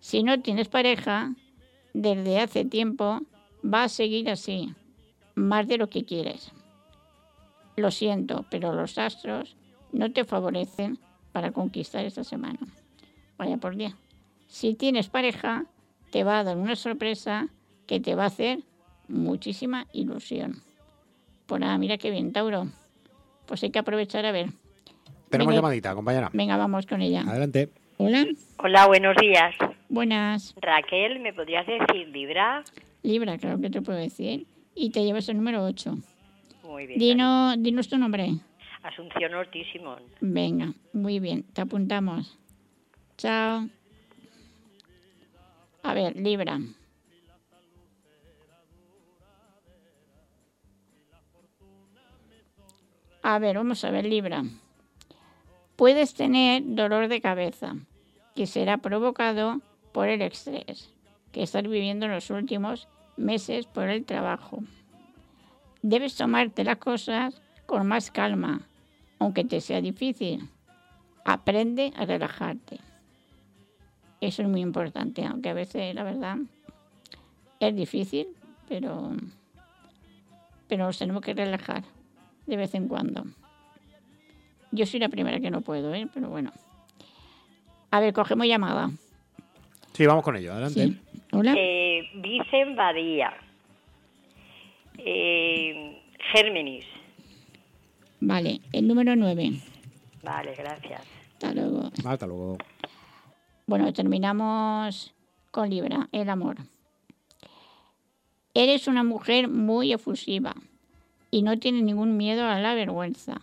Si 0.00 0.24
no 0.24 0.40
tienes 0.40 0.68
pareja, 0.68 1.34
desde 1.94 2.40
hace 2.40 2.64
tiempo 2.64 3.20
va 3.64 3.84
a 3.84 3.88
seguir 3.88 4.28
así, 4.28 4.74
más 5.36 5.68
de 5.68 5.78
lo 5.78 5.88
que 5.88 6.04
quieres. 6.04 6.50
Lo 7.76 7.92
siento, 7.92 8.44
pero 8.50 8.74
los 8.74 8.98
astros 8.98 9.56
no 9.92 10.12
te 10.12 10.24
favorecen 10.24 10.98
para 11.32 11.50
conquistar 11.52 12.04
esta 12.04 12.24
semana. 12.24 12.58
Vaya 13.38 13.56
por 13.56 13.76
día. 13.76 13.96
Si 14.48 14.74
tienes 14.74 15.08
pareja, 15.08 15.64
te 16.10 16.24
va 16.24 16.38
a 16.40 16.44
dar 16.44 16.56
una 16.56 16.76
sorpresa 16.76 17.48
que 17.86 18.00
te 18.00 18.14
va 18.14 18.24
a 18.24 18.26
hacer 18.26 18.60
muchísima 19.08 19.86
ilusión. 19.92 20.62
Pues 21.46 21.60
nada, 21.60 21.76
mira 21.78 21.98
qué 21.98 22.10
bien, 22.10 22.32
Tauro. 22.32 22.66
Pues 23.46 23.62
hay 23.62 23.70
que 23.70 23.78
aprovechar 23.78 24.24
a 24.26 24.32
ver. 24.32 24.50
Tenemos 25.30 25.52
Venga. 25.52 25.62
llamadita, 25.62 25.94
compañera. 25.94 26.30
Venga, 26.32 26.56
vamos 26.56 26.86
con 26.86 27.00
ella. 27.02 27.22
Adelante. 27.22 27.70
Hola, 27.98 28.26
Hola, 28.58 28.86
buenos 28.86 29.16
días. 29.16 29.54
buenas. 29.88 30.54
Raquel, 30.60 31.20
¿me 31.20 31.32
podrías 31.32 31.66
decir 31.66 32.08
Libra? 32.08 32.64
Libra, 33.02 33.38
claro 33.38 33.60
que 33.60 33.70
te 33.70 33.80
puedo 33.82 33.98
decir. 33.98 34.46
Y 34.74 34.90
te 34.90 35.04
llevas 35.04 35.28
el 35.28 35.36
número 35.36 35.64
8. 35.64 35.96
Muy 36.64 36.86
bien. 36.86 36.98
Dino, 36.98 37.56
dinos 37.56 37.88
tu 37.88 37.98
nombre. 37.98 38.34
Asunción 38.82 39.34
Ortiz 39.34 39.66
Simón. 39.72 40.02
Venga, 40.20 40.72
muy 40.92 41.20
bien, 41.20 41.44
te 41.44 41.60
apuntamos. 41.60 42.38
Chao. 43.16 43.68
A 45.82 45.94
ver, 45.94 46.16
Libra. 46.16 46.58
A 53.22 53.38
ver, 53.38 53.56
vamos 53.56 53.84
a 53.84 53.90
ver, 53.90 54.04
Libra. 54.04 54.42
Puedes 55.76 56.14
tener 56.14 56.62
dolor 56.64 57.08
de 57.08 57.20
cabeza, 57.20 57.76
que 58.34 58.46
será 58.46 58.78
provocado 58.78 59.60
por 59.92 60.08
el 60.08 60.22
estrés 60.22 60.92
que 61.30 61.42
estás 61.42 61.62
viviendo 61.62 62.06
en 62.06 62.12
los 62.12 62.30
últimos 62.30 62.88
meses 63.16 63.66
por 63.66 63.88
el 63.88 64.04
trabajo. 64.04 64.62
Debes 65.82 66.16
tomarte 66.16 66.64
las 66.64 66.76
cosas 66.76 67.40
con 67.66 67.86
más 67.86 68.10
calma, 68.10 68.60
aunque 69.22 69.44
te 69.44 69.60
sea 69.60 69.80
difícil. 69.80 70.48
Aprende 71.24 71.92
a 71.96 72.04
relajarte. 72.04 72.78
Eso 74.20 74.42
es 74.42 74.48
muy 74.48 74.60
importante, 74.60 75.24
aunque 75.24 75.48
a 75.48 75.54
veces, 75.54 75.94
la 75.94 76.02
verdad, 76.02 76.36
es 77.60 77.76
difícil, 77.76 78.28
pero, 78.68 79.12
pero 80.68 80.84
nos 80.86 80.98
tenemos 80.98 81.22
que 81.22 81.34
relajar 81.34 81.84
de 82.46 82.56
vez 82.56 82.74
en 82.74 82.88
cuando. 82.88 83.24
Yo 84.72 84.86
soy 84.86 85.00
la 85.00 85.08
primera 85.08 85.38
que 85.38 85.50
no 85.50 85.60
puedo, 85.60 85.94
¿eh? 85.94 86.08
pero 86.12 86.28
bueno. 86.28 86.52
A 87.90 88.00
ver, 88.00 88.12
cogemos 88.12 88.46
llamada. 88.46 88.90
Sí, 89.92 90.06
vamos 90.06 90.24
con 90.24 90.36
ello. 90.36 90.52
Adelante. 90.52 90.86
Sí. 90.86 91.00
Hola. 91.32 91.54
Eh, 91.56 92.08
Vicen 92.14 92.74
Badía. 92.74 93.32
Eh, 94.98 96.00
Géminis. 96.32 96.86
Vale, 98.24 98.60
el 98.72 98.86
número 98.86 99.16
9. 99.16 99.50
Vale, 100.22 100.54
gracias. 100.54 101.02
Hasta 101.32 101.52
luego. 101.54 101.90
Hasta 102.04 102.24
luego. 102.24 102.56
Bueno, 103.66 103.92
terminamos 103.92 105.12
con 105.50 105.68
Libra, 105.68 106.08
el 106.12 106.30
amor. 106.30 106.58
Eres 108.54 108.86
una 108.86 109.02
mujer 109.02 109.48
muy 109.48 109.92
efusiva. 109.92 110.54
y 111.32 111.42
no 111.42 111.58
tienes 111.58 111.82
ningún 111.82 112.16
miedo 112.16 112.44
a 112.44 112.60
la 112.60 112.74
vergüenza. 112.74 113.40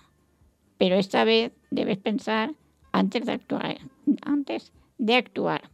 Pero 0.77 0.95
esta 0.95 1.25
vez 1.25 1.51
debes 1.71 1.97
pensar 1.97 2.53
antes 2.93 3.25
de 3.25 3.33
actuar. 3.33 3.79
Antes 4.21 4.71
de 4.97 5.15
actuar. 5.15 5.69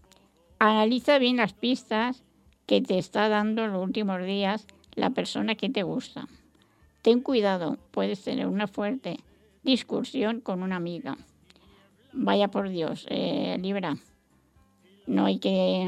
Analiza 0.58 1.20
bien 1.20 1.38
las 1.38 1.54
pistas 1.54 2.24
que 2.66 2.82
te 2.82 2.98
está 2.98 3.30
dando 3.30 3.68
los 3.68 3.84
últimos 3.84 4.24
días 4.24 4.66
la 4.96 5.12
persona 5.12 5.54
que 5.56 5.70
te 5.70 5.84
gusta. 5.84 6.28
Ten 7.06 7.22
cuidado, 7.22 7.78
puedes 7.92 8.24
tener 8.24 8.48
una 8.48 8.66
fuerte 8.66 9.20
discusión 9.62 10.42
con 10.42 10.64
una 10.64 10.78
amiga. 10.78 11.16
Vaya 12.14 12.48
por 12.48 12.68
Dios, 12.68 13.06
eh, 13.12 13.60
Libra. 13.62 13.96
No 15.06 15.26
hay 15.26 15.38
que, 15.38 15.88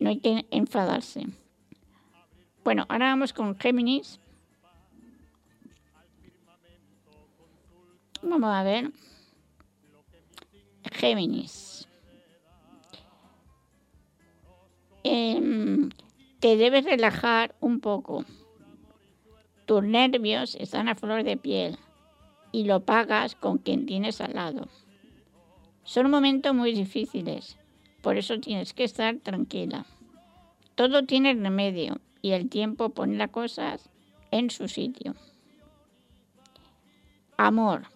no 0.00 0.08
hay 0.10 0.18
que 0.18 0.44
enfadarse. 0.50 1.28
Bueno, 2.62 2.84
ahora 2.90 3.06
vamos 3.06 3.32
con 3.32 3.56
Géminis. 3.56 4.20
Vamos 8.20 8.50
a 8.52 8.62
ver. 8.64 8.92
Géminis. 10.92 11.88
Em, 15.04 15.88
te 16.38 16.58
debes 16.58 16.84
relajar 16.84 17.54
un 17.60 17.80
poco. 17.80 18.26
Tus 19.66 19.82
nervios 19.82 20.56
están 20.56 20.88
a 20.88 20.94
flor 20.94 21.24
de 21.24 21.36
piel 21.36 21.78
y 22.52 22.64
lo 22.64 22.80
pagas 22.80 23.34
con 23.34 23.58
quien 23.58 23.86
tienes 23.86 24.20
al 24.20 24.34
lado. 24.34 24.68
Son 25.84 26.10
momentos 26.10 26.54
muy 26.54 26.74
difíciles, 26.74 27.56
por 28.02 28.16
eso 28.16 28.38
tienes 28.40 28.74
que 28.74 28.84
estar 28.84 29.16
tranquila. 29.16 29.86
Todo 30.74 31.04
tiene 31.04 31.32
remedio 31.34 32.00
y 32.20 32.32
el 32.32 32.48
tiempo 32.48 32.90
pone 32.90 33.16
las 33.16 33.30
cosas 33.30 33.88
en 34.30 34.50
su 34.50 34.68
sitio. 34.68 35.14
Amor. 37.36 37.86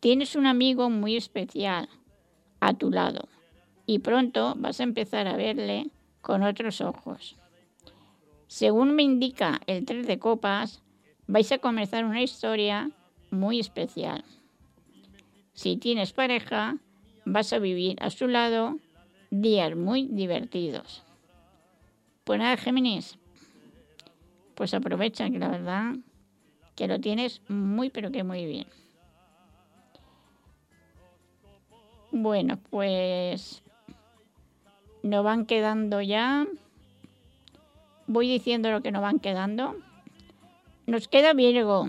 Tienes 0.00 0.34
un 0.34 0.46
amigo 0.46 0.88
muy 0.90 1.16
especial 1.16 1.88
a 2.60 2.74
tu 2.74 2.90
lado 2.90 3.28
y 3.86 3.98
pronto 3.98 4.54
vas 4.56 4.80
a 4.80 4.84
empezar 4.84 5.28
a 5.28 5.36
verle 5.36 5.90
con 6.22 6.42
otros 6.42 6.80
ojos. 6.80 7.36
Según 8.52 8.94
me 8.94 9.02
indica 9.02 9.62
el 9.66 9.86
tres 9.86 10.06
de 10.06 10.18
copas, 10.18 10.82
vais 11.26 11.50
a 11.52 11.58
comenzar 11.58 12.04
una 12.04 12.20
historia 12.20 12.90
muy 13.30 13.58
especial. 13.58 14.26
Si 15.54 15.78
tienes 15.78 16.12
pareja, 16.12 16.76
vas 17.24 17.54
a 17.54 17.58
vivir 17.58 17.96
a 18.02 18.10
su 18.10 18.28
lado 18.28 18.76
días 19.30 19.74
muy 19.74 20.06
divertidos. 20.06 21.02
Pues 22.24 22.40
nada, 22.40 22.58
Géminis, 22.58 23.16
pues 24.54 24.74
aprovecha 24.74 25.30
que 25.30 25.38
la 25.38 25.48
verdad 25.48 25.94
que 26.76 26.88
lo 26.88 27.00
tienes 27.00 27.40
muy 27.48 27.88
pero 27.88 28.12
que 28.12 28.22
muy 28.22 28.44
bien. 28.44 28.66
Bueno, 32.10 32.58
pues 32.68 33.62
nos 35.02 35.24
van 35.24 35.46
quedando 35.46 36.02
ya. 36.02 36.46
Voy 38.06 38.28
diciendo 38.28 38.70
lo 38.70 38.82
que 38.82 38.90
nos 38.90 39.02
van 39.02 39.18
quedando. 39.18 39.76
Nos 40.86 41.08
queda 41.08 41.32
Virgo. 41.32 41.88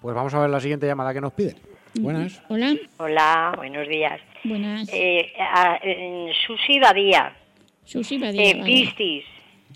Pues 0.00 0.14
vamos 0.14 0.32
a 0.34 0.40
ver 0.40 0.50
la 0.50 0.60
siguiente 0.60 0.86
llamada 0.86 1.12
que 1.12 1.20
nos 1.20 1.32
piden. 1.32 1.56
Buenas. 1.94 2.42
Hola. 2.48 2.74
Hola, 2.98 3.52
buenos 3.56 3.88
días. 3.88 4.20
Buenas. 4.44 4.88
Eh, 4.92 5.32
a- 5.40 5.78
Susi 6.46 6.78
Badía, 6.78 7.34
Susi 7.84 8.18
Badía, 8.18 8.42
eh, 8.50 8.54
vale. 8.58 8.64
Piscis. 8.64 9.24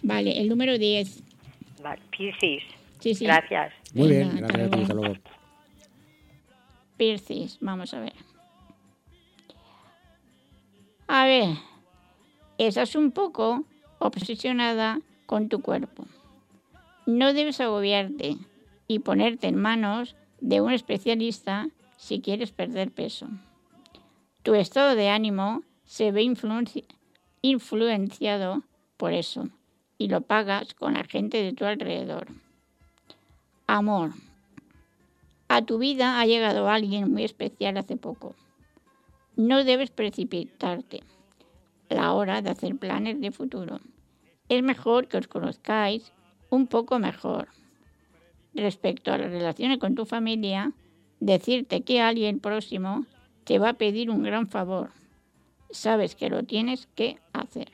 Vale, 0.02 0.38
el 0.40 0.48
número 0.48 0.78
10. 0.78 1.22
Vale, 1.82 2.00
Piscis. 2.10 2.62
Sí, 2.98 3.14
sí. 3.14 3.24
Gracias. 3.24 3.72
Muy 3.94 4.08
bien, 4.08 4.36
gracias 4.36 4.66
a 4.66 4.70
ti, 4.70 4.82
hasta 4.82 4.94
luego. 4.94 5.14
Piscis, 6.96 7.58
vamos 7.60 7.92
a 7.94 8.00
ver. 8.00 8.12
A 11.08 11.24
ver, 11.26 11.48
estás 12.58 12.94
un 12.94 13.10
poco 13.10 13.64
obsesionada 14.00 15.00
con 15.26 15.48
tu 15.48 15.60
cuerpo. 15.60 16.06
No 17.06 17.32
debes 17.32 17.60
agobiarte 17.60 18.36
y 18.88 18.98
ponerte 18.98 19.46
en 19.46 19.54
manos 19.54 20.16
de 20.40 20.60
un 20.60 20.72
especialista 20.72 21.68
si 21.96 22.20
quieres 22.20 22.50
perder 22.50 22.90
peso. 22.90 23.28
Tu 24.42 24.54
estado 24.54 24.96
de 24.96 25.08
ánimo 25.10 25.62
se 25.84 26.10
ve 26.10 26.22
influenci- 26.22 26.86
influenciado 27.42 28.62
por 28.96 29.12
eso 29.12 29.48
y 29.98 30.08
lo 30.08 30.22
pagas 30.22 30.74
con 30.74 30.94
la 30.94 31.04
gente 31.04 31.42
de 31.42 31.52
tu 31.52 31.64
alrededor. 31.64 32.28
Amor. 33.66 34.12
A 35.48 35.62
tu 35.62 35.78
vida 35.78 36.20
ha 36.20 36.26
llegado 36.26 36.68
alguien 36.68 37.12
muy 37.12 37.24
especial 37.24 37.76
hace 37.76 37.96
poco. 37.96 38.34
No 39.36 39.64
debes 39.64 39.90
precipitarte 39.90 41.02
la 41.90 42.14
hora 42.14 42.40
de 42.40 42.50
hacer 42.50 42.76
planes 42.76 43.20
de 43.20 43.30
futuro. 43.30 43.80
Es 44.48 44.62
mejor 44.62 45.08
que 45.08 45.18
os 45.18 45.28
conozcáis 45.28 46.12
un 46.48 46.66
poco 46.66 46.98
mejor. 46.98 47.48
Respecto 48.54 49.12
a 49.12 49.18
las 49.18 49.30
relaciones 49.30 49.78
con 49.78 49.94
tu 49.94 50.06
familia, 50.06 50.72
decirte 51.20 51.82
que 51.82 52.00
alguien 52.00 52.40
próximo 52.40 53.04
te 53.44 53.58
va 53.58 53.70
a 53.70 53.74
pedir 53.74 54.10
un 54.10 54.22
gran 54.22 54.48
favor. 54.48 54.90
Sabes 55.70 56.14
que 56.16 56.30
lo 56.30 56.44
tienes 56.44 56.88
que 56.94 57.18
hacer. 57.32 57.70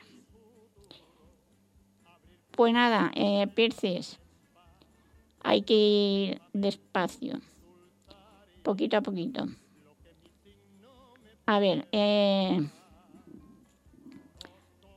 Pues 2.51 2.73
nada, 2.73 3.11
eh, 3.15 3.47
Piscis, 3.55 4.19
hay 5.43 5.61
que 5.61 5.75
ir 5.75 6.41
despacio 6.51 7.39
poquito 8.67 8.97
a 8.97 9.01
poquito. 9.01 9.47
A 11.45 11.59
ver, 11.59 11.87
eh, 11.93 12.59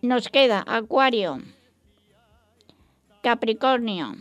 nos 0.02 0.28
queda 0.28 0.64
Acuario, 0.66 1.40
Capricornio, 3.22 4.14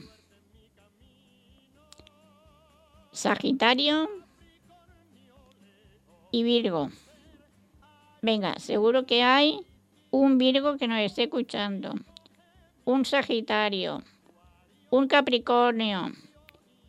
Sagitario 3.12 4.10
y 6.32 6.44
Virgo. 6.44 6.90
Venga, 8.22 8.60
seguro 8.60 9.06
que 9.06 9.24
hay 9.24 9.62
un 10.12 10.38
Virgo 10.38 10.78
que 10.78 10.88
nos 10.88 11.00
esté 11.00 11.24
escuchando, 11.24 11.94
un 12.84 13.06
Sagitario, 13.06 14.04
un 14.90 15.08
Capricornio 15.08 16.12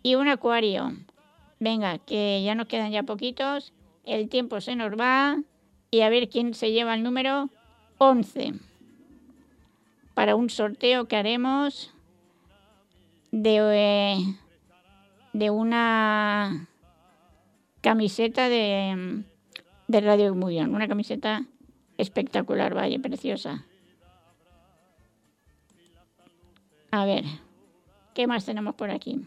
y 0.03 0.16
un 0.16 0.26
Acuario. 0.26 0.92
Venga, 1.61 1.98
que 1.98 2.42
ya 2.42 2.57
nos 2.57 2.66
quedan 2.66 2.90
ya 2.90 3.05
poquitos, 3.05 3.72
el 4.05 4.29
tiempo 4.29 4.61
se 4.61 4.74
nos 4.74 4.98
va 4.98 5.40
y 5.92 6.00
a 6.00 6.09
ver 6.09 6.29
quién 6.29 6.55
se 6.55 6.72
lleva 6.72 6.94
el 6.94 7.05
número 7.05 7.50
11 7.98 8.70
para 10.21 10.37
un 10.37 10.51
sorteo 10.51 11.09
que 11.09 11.17
haremos 11.17 11.95
de, 13.33 13.57
eh, 13.73 14.39
de 15.33 15.49
una 15.49 16.69
camiseta 17.81 18.51
de, 18.51 19.25
Radio 19.89 20.35
Mullón, 20.35 20.75
una 20.75 20.89
camiseta 20.89 21.47
espectacular, 21.97 22.75
vaya, 22.75 22.99
preciosa. 22.99 23.65
A 26.91 27.07
ver, 27.07 27.25
¿qué 28.13 28.27
más 28.27 28.45
tenemos 28.45 28.75
por 28.75 28.91
aquí? 28.91 29.25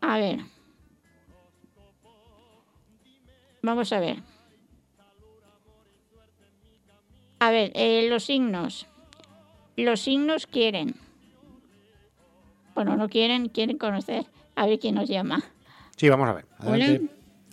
A 0.00 0.16
ver. 0.16 0.40
Vamos 3.60 3.92
a 3.92 4.00
ver. 4.00 4.35
A 7.38 7.50
ver, 7.50 7.70
eh, 7.74 8.06
los 8.08 8.24
signos. 8.24 8.86
Los 9.76 10.00
signos 10.00 10.46
quieren. 10.46 10.94
Bueno, 12.74 12.96
no 12.96 13.08
quieren, 13.08 13.48
quieren 13.48 13.78
conocer. 13.78 14.24
A 14.54 14.66
ver 14.66 14.78
quién 14.78 14.94
nos 14.94 15.08
llama. 15.08 15.42
Sí, 15.96 16.08
vamos 16.08 16.28
a 16.28 16.34
ver. 16.34 16.44
Hola. 16.64 16.98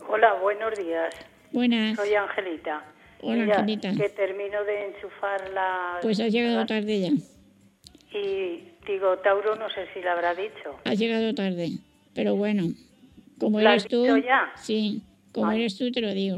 Hola, 0.08 0.34
buenos 0.42 0.78
días. 0.78 1.14
Buenas. 1.52 1.96
Soy 1.98 2.14
Angelita. 2.14 2.84
Hola, 3.22 3.36
Mira, 3.44 3.60
Angelita. 3.60 3.94
que 3.96 4.10
termino 4.10 4.64
de 4.64 4.88
enchufar 4.88 5.50
la... 5.52 6.00
Pues 6.02 6.20
has 6.20 6.32
llegado 6.32 6.66
tarde 6.66 7.00
ya. 7.00 8.18
Y 8.18 8.70
digo, 8.86 9.18
Tauro, 9.20 9.56
no 9.56 9.70
sé 9.70 9.88
si 9.94 10.02
la 10.02 10.14
habrá 10.14 10.36
dicho. 10.36 10.78
Has 10.86 11.00
llegado 11.00 11.34
tarde. 11.34 11.72
Pero 12.14 12.36
bueno, 12.36 12.64
como 13.40 13.60
¿La 13.60 13.72
eres 13.72 13.84
has 13.84 13.90
tú. 13.90 14.04
dicho 14.04 14.18
ya? 14.18 14.52
Sí, 14.56 15.02
como 15.34 15.48
Ay. 15.48 15.62
eres 15.62 15.78
tú, 15.78 15.92
te 15.92 16.02
lo 16.02 16.14
digo. 16.14 16.38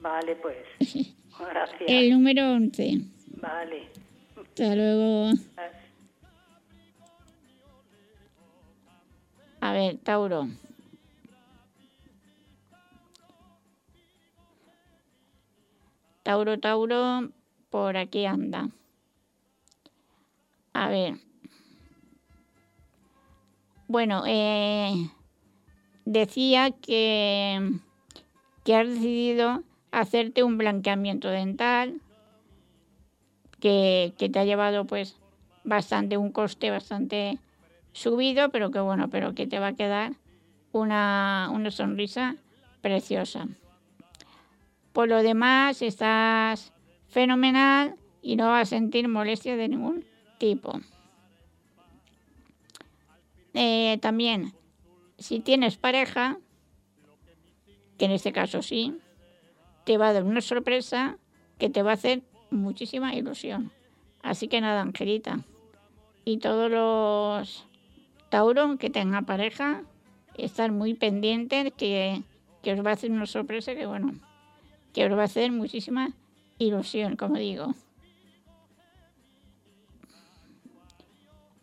Vale, 0.00 0.36
pues. 0.36 0.56
Gracias. 1.48 1.80
El 1.86 2.10
número 2.10 2.52
11. 2.52 3.00
Vale. 3.40 3.88
Hasta 4.36 4.74
luego. 4.74 5.32
A 9.60 9.72
ver, 9.72 9.98
Tauro. 9.98 10.48
Tauro, 16.22 16.58
Tauro, 16.58 17.30
por 17.70 17.96
aquí 17.96 18.24
anda. 18.26 18.68
A 20.72 20.88
ver. 20.88 21.14
Bueno, 23.88 24.22
eh, 24.26 25.10
decía 26.04 26.70
que, 26.70 27.72
que 28.64 28.74
has 28.76 28.88
decidido 28.88 29.64
hacerte 29.92 30.42
un 30.42 30.58
blanqueamiento 30.58 31.28
dental 31.28 32.00
que, 33.60 34.14
te 34.16 34.38
ha 34.38 34.44
llevado 34.44 34.86
pues 34.86 35.16
bastante, 35.64 36.16
un 36.16 36.32
coste 36.32 36.70
bastante 36.70 37.38
subido, 37.92 38.50
pero 38.50 38.70
que 38.70 38.80
bueno, 38.80 39.08
pero 39.08 39.34
que 39.34 39.46
te 39.46 39.58
va 39.58 39.68
a 39.68 39.74
quedar 39.74 40.12
una, 40.72 41.50
una 41.52 41.70
sonrisa 41.70 42.36
preciosa. 42.80 43.48
Por 44.92 45.08
lo 45.08 45.22
demás, 45.22 45.82
estás 45.82 46.72
fenomenal 47.08 47.94
y 48.22 48.36
no 48.36 48.48
vas 48.48 48.62
a 48.62 48.70
sentir 48.70 49.08
molestia 49.08 49.56
de 49.56 49.68
ningún 49.68 50.04
tipo. 50.38 50.80
Eh, 53.54 53.98
también, 54.00 54.52
si 55.18 55.40
tienes 55.40 55.76
pareja, 55.76 56.38
que 57.98 58.06
en 58.06 58.12
este 58.12 58.32
caso 58.32 58.62
sí, 58.62 58.96
te 59.84 59.98
va 59.98 60.08
a 60.08 60.12
dar 60.12 60.24
una 60.24 60.40
sorpresa 60.40 61.18
que 61.58 61.70
te 61.70 61.82
va 61.82 61.92
a 61.92 61.94
hacer 61.94 62.22
muchísima 62.50 63.14
ilusión. 63.14 63.72
Así 64.22 64.48
que 64.48 64.60
nada, 64.60 64.82
Angelita. 64.82 65.40
Y 66.24 66.38
todos 66.38 66.70
los 66.70 67.66
Tauro 68.28 68.76
que 68.78 68.90
tengan 68.90 69.26
pareja, 69.26 69.82
estar 70.36 70.70
muy 70.70 70.94
pendientes 70.94 71.72
que, 71.76 72.22
que 72.62 72.72
os 72.72 72.84
va 72.84 72.90
a 72.90 72.94
hacer 72.94 73.10
una 73.10 73.26
sorpresa 73.26 73.74
que 73.74 73.86
bueno, 73.86 74.12
que 74.92 75.06
os 75.06 75.12
va 75.12 75.22
a 75.22 75.24
hacer 75.24 75.50
muchísima 75.50 76.10
ilusión, 76.58 77.16
como 77.16 77.36
digo. 77.36 77.74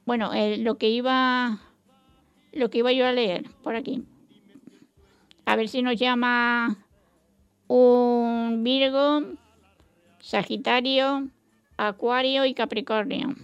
Bueno, 0.06 0.34
eh, 0.34 0.58
lo 0.58 0.77
que 0.77 0.89
iba 0.89 1.60
lo 2.53 2.69
que 2.69 2.80
iba 2.80 2.91
yo 2.91 3.06
a 3.06 3.12
leer 3.12 3.49
por 3.62 3.75
aquí. 3.75 4.03
A 5.45 5.56
ver 5.56 5.69
si 5.69 5.82
nos 5.82 5.97
llama 5.97 6.77
un 7.67 8.63
Virgo, 8.63 9.23
Sagitario, 10.19 11.30
Acuario 11.77 12.45
y 12.45 12.53
Capricornio. 12.53 13.36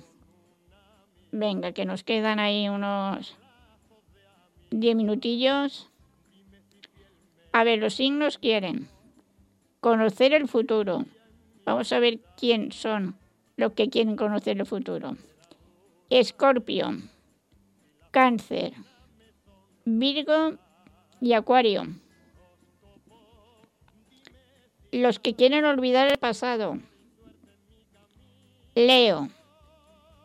Venga, 1.31 1.71
que 1.71 1.85
nos 1.85 2.03
quedan 2.03 2.39
ahí 2.39 2.69
unos 2.69 3.35
10 4.71 4.95
minutillos. 4.95 5.89
A 7.51 7.63
ver, 7.63 7.79
los 7.79 7.95
signos 7.95 8.37
quieren 8.37 8.87
conocer 9.79 10.33
el 10.33 10.47
futuro. 10.47 11.05
Vamos 11.65 11.91
a 11.91 11.99
ver 11.99 12.19
quién 12.37 12.71
son 12.71 13.15
los 13.55 13.73
que 13.73 13.89
quieren 13.89 14.15
conocer 14.15 14.57
el 14.57 14.65
futuro. 14.65 15.17
Escorpio, 16.09 16.97
Cáncer, 18.11 18.73
Virgo 19.85 20.57
y 21.21 21.33
Acuario. 21.33 22.02
Los 24.93 25.17
que 25.17 25.33
quieren 25.33 25.65
olvidar 25.65 26.07
el 26.07 26.19
pasado. 26.19 26.77
Leo, 28.75 29.27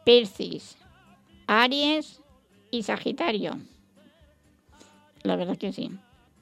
Piscis, 0.04 0.76
Aries 1.46 2.20
y 2.70 2.82
Sagitario. 2.82 3.58
La 5.22 5.36
verdad 5.36 5.56
que 5.56 5.72
sí. 5.72 5.90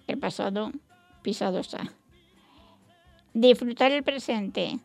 El 0.08 0.18
pasado 0.18 0.72
pisado 1.22 1.60
está. 1.60 1.92
Disfrutar 3.32 3.92
el 3.92 4.02
presente. 4.02 4.80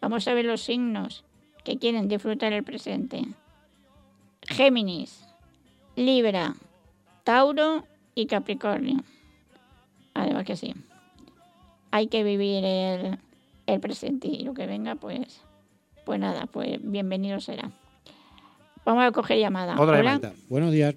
Vamos 0.00 0.28
a 0.28 0.34
ver 0.34 0.44
los 0.44 0.62
signos 0.62 1.24
que 1.64 1.80
quieren 1.80 2.06
disfrutar 2.06 2.52
el 2.52 2.62
presente. 2.62 3.24
Géminis, 4.42 5.26
Libra, 5.96 6.54
Tauro 7.24 7.88
y 8.14 8.26
Capricornio. 8.26 9.02
Además 10.14 10.44
que 10.44 10.54
sí. 10.54 10.76
Hay 11.94 12.08
que 12.08 12.24
vivir 12.24 12.64
el, 12.64 13.18
el 13.68 13.78
presente 13.78 14.26
y 14.26 14.42
lo 14.42 14.52
que 14.52 14.66
venga, 14.66 14.96
pues, 14.96 15.44
pues 16.04 16.18
nada, 16.18 16.46
pues 16.46 16.80
bienvenido 16.82 17.38
será. 17.38 17.70
Vamos 18.84 19.04
a 19.04 19.12
coger 19.12 19.38
llamada. 19.38 19.80
Otra 19.80 20.00
Hola. 20.00 20.32
Buenos 20.48 20.72
días. 20.72 20.96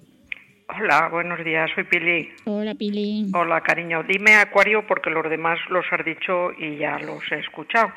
Hola, 0.76 1.08
buenos 1.08 1.44
días, 1.44 1.70
soy 1.72 1.84
Pili. 1.84 2.30
Hola, 2.46 2.74
Pili. 2.74 3.30
Hola, 3.32 3.60
cariño. 3.60 4.02
Dime 4.02 4.34
Acuario 4.34 4.88
porque 4.88 5.08
los 5.08 5.30
demás 5.30 5.60
los 5.70 5.84
has 5.92 6.04
dicho 6.04 6.50
y 6.58 6.78
ya 6.78 6.98
los 6.98 7.22
he 7.30 7.38
escuchado. 7.38 7.92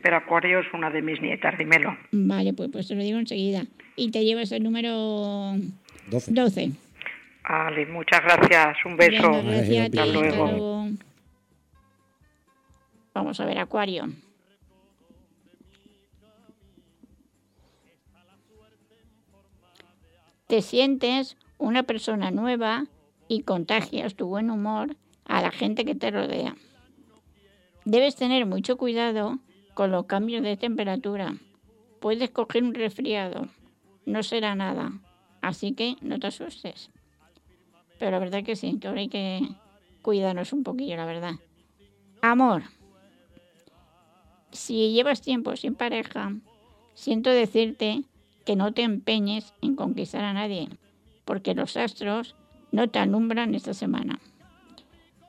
Pero 0.00 0.18
Acuario 0.18 0.60
es 0.60 0.72
una 0.72 0.90
de 0.90 1.02
mis 1.02 1.20
nietas, 1.20 1.58
dímelo. 1.58 1.96
Vale, 2.12 2.52
pues, 2.52 2.70
pues 2.70 2.86
te 2.86 2.94
lo 2.94 3.02
digo 3.02 3.18
enseguida. 3.18 3.64
Y 3.96 4.12
te 4.12 4.24
llevas 4.24 4.52
el 4.52 4.62
número 4.62 5.56
12. 6.06 6.32
12. 6.32 6.70
Vale, 7.48 7.86
muchas 7.86 8.22
gracias. 8.22 8.76
Un 8.84 8.96
beso. 8.96 9.28
Venga, 9.28 9.42
gracias 9.42 9.86
a 9.86 9.90
ti. 9.90 9.98
Hasta 9.98 10.12
luego. 10.12 10.46
luego. 10.46 10.88
Vamos 13.14 13.38
a 13.38 13.46
ver, 13.46 13.58
Acuario. 13.58 14.08
Te 20.48 20.60
sientes 20.60 21.36
una 21.56 21.84
persona 21.84 22.30
nueva 22.30 22.86
y 23.28 23.42
contagias 23.42 24.16
tu 24.16 24.26
buen 24.26 24.50
humor 24.50 24.96
a 25.24 25.40
la 25.40 25.50
gente 25.50 25.84
que 25.84 25.94
te 25.94 26.10
rodea. 26.10 26.56
Debes 27.84 28.16
tener 28.16 28.46
mucho 28.46 28.76
cuidado 28.76 29.38
con 29.74 29.90
los 29.90 30.06
cambios 30.06 30.42
de 30.42 30.56
temperatura. 30.56 31.34
Puedes 32.00 32.30
coger 32.30 32.64
un 32.64 32.74
resfriado. 32.74 33.48
No 34.06 34.22
será 34.22 34.54
nada. 34.54 34.92
Así 35.40 35.72
que 35.72 35.96
no 36.00 36.18
te 36.18 36.26
asustes. 36.26 36.90
Pero 37.98 38.10
la 38.10 38.18
verdad 38.18 38.42
que 38.42 38.56
sí, 38.56 38.78
ahora 38.84 39.00
hay 39.00 39.08
que 39.08 39.40
cuidarnos 40.02 40.52
un 40.52 40.62
poquillo, 40.62 40.96
la 40.96 41.06
verdad. 41.06 41.34
Amor. 42.20 42.64
Si 44.54 44.92
llevas 44.92 45.20
tiempo 45.20 45.56
sin 45.56 45.74
pareja, 45.74 46.32
siento 46.94 47.28
decirte 47.28 48.04
que 48.46 48.54
no 48.54 48.72
te 48.72 48.82
empeñes 48.82 49.52
en 49.60 49.74
conquistar 49.74 50.22
a 50.22 50.32
nadie, 50.32 50.68
porque 51.24 51.56
los 51.56 51.76
astros 51.76 52.36
no 52.70 52.88
te 52.88 53.00
alumbran 53.00 53.56
esta 53.56 53.74
semana. 53.74 54.20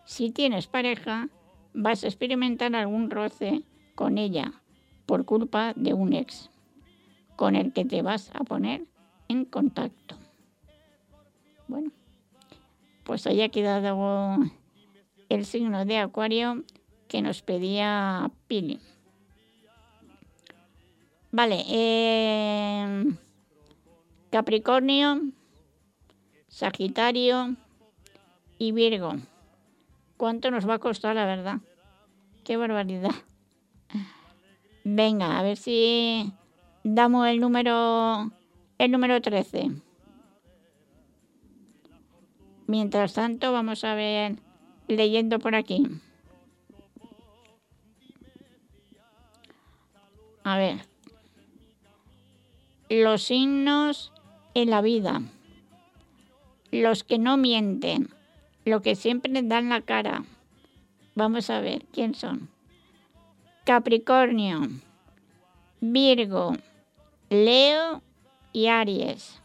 Si 0.05 0.29
tienes 0.29 0.67
pareja, 0.67 1.29
vas 1.73 2.03
a 2.03 2.07
experimentar 2.07 2.75
algún 2.75 3.09
roce 3.09 3.63
con 3.95 4.19
ella 4.19 4.61
por 5.07 5.25
culpa 5.25 5.73
de 5.75 5.95
un 5.95 6.13
ex, 6.13 6.51
con 7.35 7.55
el 7.55 7.73
que 7.73 7.83
te 7.83 8.03
vas 8.03 8.29
a 8.35 8.43
poner 8.43 8.85
en 9.27 9.45
contacto. 9.45 10.17
Bueno, 11.67 11.89
pues 13.03 13.25
ahí 13.25 13.41
ha 13.41 13.49
quedado 13.49 14.37
el 15.29 15.45
signo 15.45 15.83
de 15.83 15.97
Acuario 15.97 16.63
que 17.07 17.23
nos 17.23 17.41
pedía 17.41 18.29
Pili. 18.47 18.79
Vale, 21.35 21.65
eh, 21.67 23.03
Capricornio, 24.31 25.19
Sagitario 26.47 27.57
y 28.57 28.71
Virgo. 28.71 29.15
¿Cuánto 30.15 30.49
nos 30.49 30.65
va 30.65 30.75
a 30.75 30.79
costar, 30.79 31.13
la 31.17 31.25
verdad? 31.25 31.57
Qué 32.45 32.55
barbaridad. 32.55 33.11
Venga, 34.85 35.37
a 35.37 35.43
ver 35.43 35.57
si 35.57 36.31
damos 36.85 37.27
el 37.27 37.41
número 37.41 38.31
el 38.77 38.91
número 38.91 39.21
13. 39.21 39.71
Mientras 42.65 43.13
tanto, 43.13 43.51
vamos 43.51 43.83
a 43.83 43.93
ver 43.93 44.37
leyendo 44.87 45.39
por 45.39 45.55
aquí. 45.55 45.85
A 50.45 50.57
ver. 50.57 50.94
Los 53.03 53.23
signos 53.23 54.13
en 54.53 54.69
la 54.69 54.81
vida. 54.81 55.21
Los 56.71 57.03
que 57.03 57.19
no 57.19 57.35
mienten. 57.35 58.07
Los 58.63 58.83
que 58.83 58.95
siempre 58.95 59.43
dan 59.43 59.67
la 59.67 59.81
cara. 59.81 60.23
Vamos 61.13 61.49
a 61.49 61.59
ver 61.59 61.83
quién 61.91 62.15
son. 62.15 62.47
Capricornio, 63.65 64.61
Virgo, 65.81 66.55
Leo 67.29 68.01
y 68.53 68.67
Aries. 68.67 69.41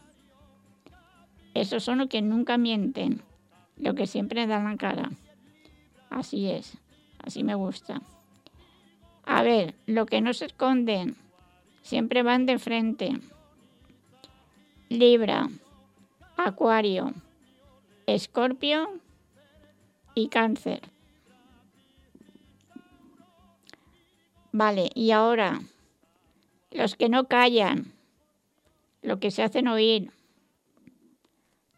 Esos 1.53 1.83
son 1.83 1.97
los 1.97 2.07
que 2.07 2.21
nunca 2.21 2.57
mienten, 2.57 3.21
los 3.75 3.95
que 3.95 4.07
siempre 4.07 4.47
dan 4.47 4.63
la 4.63 4.77
cara. 4.77 5.11
Así 6.09 6.49
es, 6.49 6.77
así 7.21 7.43
me 7.43 7.55
gusta. 7.55 8.01
A 9.25 9.43
ver, 9.43 9.75
los 9.87 10.05
que 10.05 10.21
no 10.21 10.33
se 10.33 10.45
esconden, 10.45 11.17
siempre 11.81 12.23
van 12.23 12.45
de 12.45 12.57
frente. 12.57 13.19
Libra, 14.91 15.47
Acuario, 16.35 17.13
Escorpio 18.07 18.99
y 20.15 20.27
Cáncer. 20.27 20.81
Vale, 24.51 24.89
y 24.93 25.11
ahora, 25.11 25.61
los 26.71 26.97
que 26.97 27.07
no 27.07 27.29
callan, 27.29 27.93
los 29.01 29.19
que 29.19 29.31
se 29.31 29.43
hacen 29.43 29.69
oír. 29.69 30.11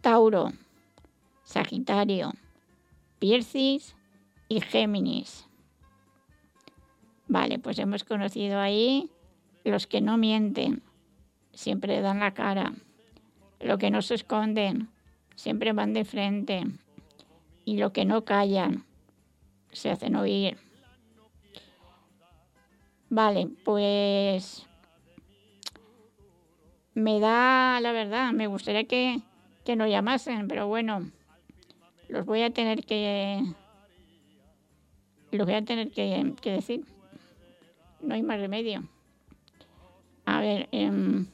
Tauro, 0.01 0.51
Sagitario, 1.43 2.33
Piscis 3.19 3.95
y 4.49 4.59
Géminis. 4.59 5.47
Vale, 7.27 7.59
pues 7.59 7.77
hemos 7.77 8.03
conocido 8.05 8.59
ahí 8.59 9.11
los 9.63 9.85
que 9.85 10.01
no 10.01 10.17
mienten, 10.17 10.81
siempre 11.53 12.01
dan 12.01 12.19
la 12.19 12.33
cara. 12.33 12.73
Los 13.63 13.79
que 13.79 13.89
no 13.89 14.01
se 14.01 14.15
esconden, 14.15 14.89
siempre 15.35 15.71
van 15.73 15.93
de 15.93 16.05
frente. 16.05 16.63
Y 17.65 17.77
los 17.77 17.91
que 17.91 18.05
no 18.05 18.25
callan, 18.25 18.83
se 19.71 19.89
hacen 19.89 20.15
oír. 20.15 20.57
Vale, 23.09 23.47
pues 23.63 24.65
me 26.93 27.19
da 27.19 27.79
la 27.79 27.91
verdad, 27.91 28.31
me 28.33 28.47
gustaría 28.47 28.85
que, 28.85 29.21
que 29.63 29.75
llamasen, 29.75 30.47
pero 30.47 30.67
bueno, 30.67 31.09
los 32.09 32.25
voy 32.25 32.41
a 32.41 32.51
tener 32.51 32.85
que 32.85 33.43
los 35.31 35.47
voy 35.47 35.55
a 35.55 35.65
tener 35.65 35.91
que, 35.91 36.33
que 36.41 36.51
decir. 36.51 36.85
No 38.01 38.13
hay 38.13 38.21
más 38.21 38.39
remedio. 38.39 38.83
A 40.25 40.41
ver, 40.41 40.69
em, 40.71 41.27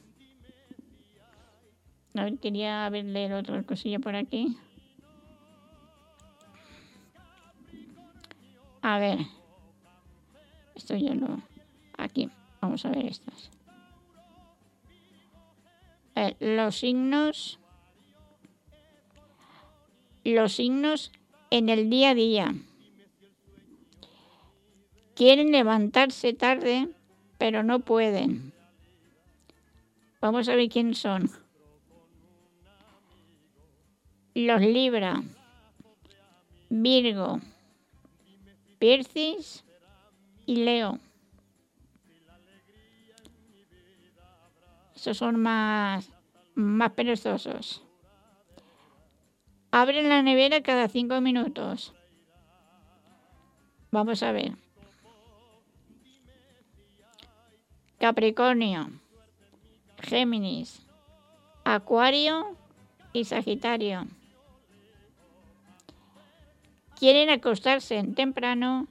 a 2.14 2.24
ver, 2.24 2.38
quería 2.38 2.88
ver 2.90 3.04
leer 3.04 3.32
otra 3.32 3.62
cosilla 3.62 3.98
por 3.98 4.16
aquí. 4.16 4.56
A 8.82 8.98
ver, 8.98 9.18
esto 10.74 10.96
yo 10.96 11.14
no. 11.14 11.42
Aquí, 11.96 12.30
vamos 12.60 12.84
a 12.84 12.90
ver 12.90 13.06
estas. 13.06 13.50
Los 16.40 16.76
signos. 16.76 17.58
Los 20.24 20.52
signos 20.52 21.12
en 21.50 21.68
el 21.68 21.88
día 21.90 22.10
a 22.10 22.14
día. 22.14 22.54
Quieren 25.14 25.52
levantarse 25.52 26.32
tarde, 26.32 26.88
pero 27.38 27.62
no 27.62 27.80
pueden. 27.80 28.52
Vamos 30.20 30.48
a 30.48 30.54
ver 30.54 30.68
quién 30.68 30.94
son. 30.94 31.30
Los 34.34 34.60
Libra, 34.60 35.22
Virgo, 36.68 37.40
Piscis 38.78 39.64
y 40.46 40.56
Leo. 40.56 40.98
Esos 44.94 45.16
son 45.16 45.40
más, 45.40 46.10
más 46.54 46.92
perezosos. 46.92 47.82
Abren 49.72 50.08
la 50.08 50.22
nevera 50.22 50.62
cada 50.62 50.88
cinco 50.88 51.20
minutos. 51.20 51.92
Vamos 53.90 54.22
a 54.22 54.32
ver. 54.32 54.52
Capricornio, 57.98 58.90
Géminis, 60.00 60.86
Acuario 61.64 62.56
y 63.12 63.24
Sagitario. 63.24 64.06
Quieren 67.00 67.30
acostarse 67.30 68.04
temprano 68.14 68.86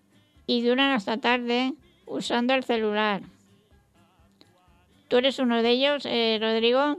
y 0.47 0.63
duran 0.63 0.93
hasta 0.93 1.17
tarde 1.17 1.75
usando 2.07 2.55
el 2.55 2.63
celular. 2.63 3.21
¿Tú 5.07 5.17
eres 5.17 5.37
uno 5.37 5.61
de 5.61 5.69
ellos, 5.69 6.07
eh, 6.07 6.39
Rodrigo? 6.41 6.97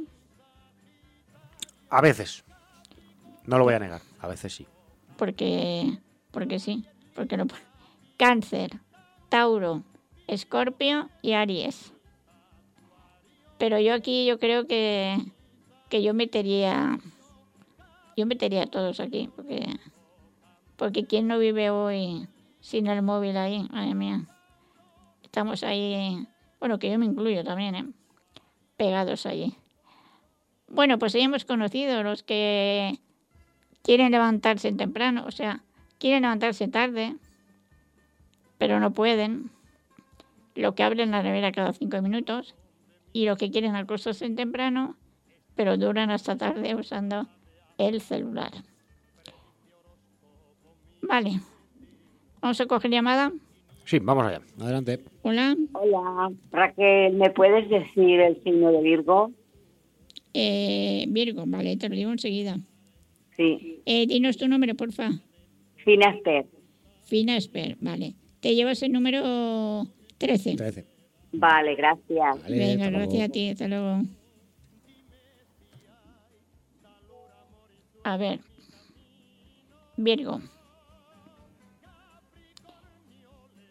A 1.91 2.01
veces. 2.01 2.45
No 3.45 3.59
lo 3.59 3.65
voy 3.65 3.75
a 3.75 3.81
negar. 3.81 4.01
A 4.21 4.29
veces 4.29 4.55
sí. 4.55 4.69
Porque, 5.17 5.99
porque 6.31 6.61
sí. 6.61 6.85
Porque 7.17 7.37
no. 7.37 7.49
Cáncer, 8.17 8.79
Tauro, 9.29 9.83
Escorpio 10.29 11.11
y 11.23 11.33
Aries. 11.33 11.93
Pero 13.59 13.81
yo 13.81 13.95
aquí 13.95 14.27
yo 14.27 14.39
creo 14.39 14.69
que, 14.69 15.19
que 15.89 16.05
yo 16.05 16.15
metería 16.15 17.01
yo 18.17 18.27
metería 18.27 18.63
a 18.63 18.67
todos 18.67 19.01
aquí 19.01 19.29
porque 19.35 19.67
porque 20.81 21.05
quién 21.05 21.29
no 21.29 21.39
vive 21.39 21.69
hoy 21.69 22.27
sin 22.61 22.87
el 22.87 23.03
móvil 23.03 23.37
ahí, 23.37 23.69
madre 23.71 23.95
mía. 23.95 24.23
Estamos 25.23 25.63
ahí, 25.63 26.27
bueno, 26.59 26.79
que 26.79 26.91
yo 26.91 26.99
me 26.99 27.05
incluyo 27.05 27.45
también, 27.45 27.75
¿eh? 27.75 27.85
pegados 28.79 29.27
allí. 29.27 29.55
Bueno, 30.69 30.99
pues 30.99 31.13
ya 31.13 31.21
hemos 31.21 31.45
conocido 31.45 32.03
los 32.03 32.23
que 32.23 32.99
quieren 33.83 34.11
levantarse 34.11 34.73
temprano, 34.73 35.25
o 35.27 35.31
sea, 35.31 35.63
quieren 35.99 36.23
levantarse 36.23 36.67
tarde, 36.67 37.15
pero 38.57 38.81
no 38.81 38.91
pueden. 38.93 39.51
Lo 40.55 40.75
que 40.75 40.83
abren 40.83 41.11
la 41.11 41.23
nevera 41.23 41.53
cada 41.53 41.75
cinco 41.75 42.01
minutos 42.01 42.55
y 43.13 43.27
lo 43.27 43.37
que 43.37 43.51
quieren 43.51 43.77
acostarse 43.77 44.31
temprano, 44.31 44.97
pero 45.55 45.77
duran 45.77 46.11
hasta 46.11 46.39
tarde 46.39 46.75
usando 46.75 47.27
el 47.77 48.01
celular. 48.01 48.70
Vale. 51.03 51.41
¿Vamos 52.41 52.61
a 52.61 52.67
coger 52.67 52.91
llamada? 52.91 53.33
Sí, 53.85 53.99
vamos 53.99 54.25
allá. 54.25 54.41
Adelante. 54.61 55.01
Hola. 55.23 55.57
Hola, 55.73 56.31
Raquel, 56.53 57.15
¿me 57.15 57.31
puedes 57.31 57.69
decir 57.69 58.21
el 58.21 58.43
signo 58.43 58.71
de 58.73 58.83
Virgo? 58.83 59.33
Eh, 60.33 61.07
Virgo, 61.09 61.45
vale, 61.47 61.77
te 61.77 61.89
lo 61.89 61.97
digo 61.97 62.11
enseguida. 62.13 62.59
Sí. 63.37 63.81
Eh, 63.87 64.07
dinos 64.07 64.37
tu 64.37 64.47
número, 64.49 64.75
porfa. 64.75 65.11
Finaster. 65.85 66.47
Finasper, 67.05 67.77
vale. 67.81 68.15
Te 68.41 68.55
llevas 68.55 68.83
el 68.83 68.93
número 68.93 69.87
13. 70.19 70.55
13. 70.57 70.85
Vale, 71.33 71.75
gracias. 71.75 72.43
Vale, 72.43 72.59
Venga, 72.59 72.91
gracias 72.91 73.13
luego. 73.13 73.25
a 73.25 73.29
ti, 73.29 73.49
hasta 73.49 73.69
luego. 73.69 74.03
A 78.05 78.17
ver. 78.17 78.41
Virgo. 79.97 80.41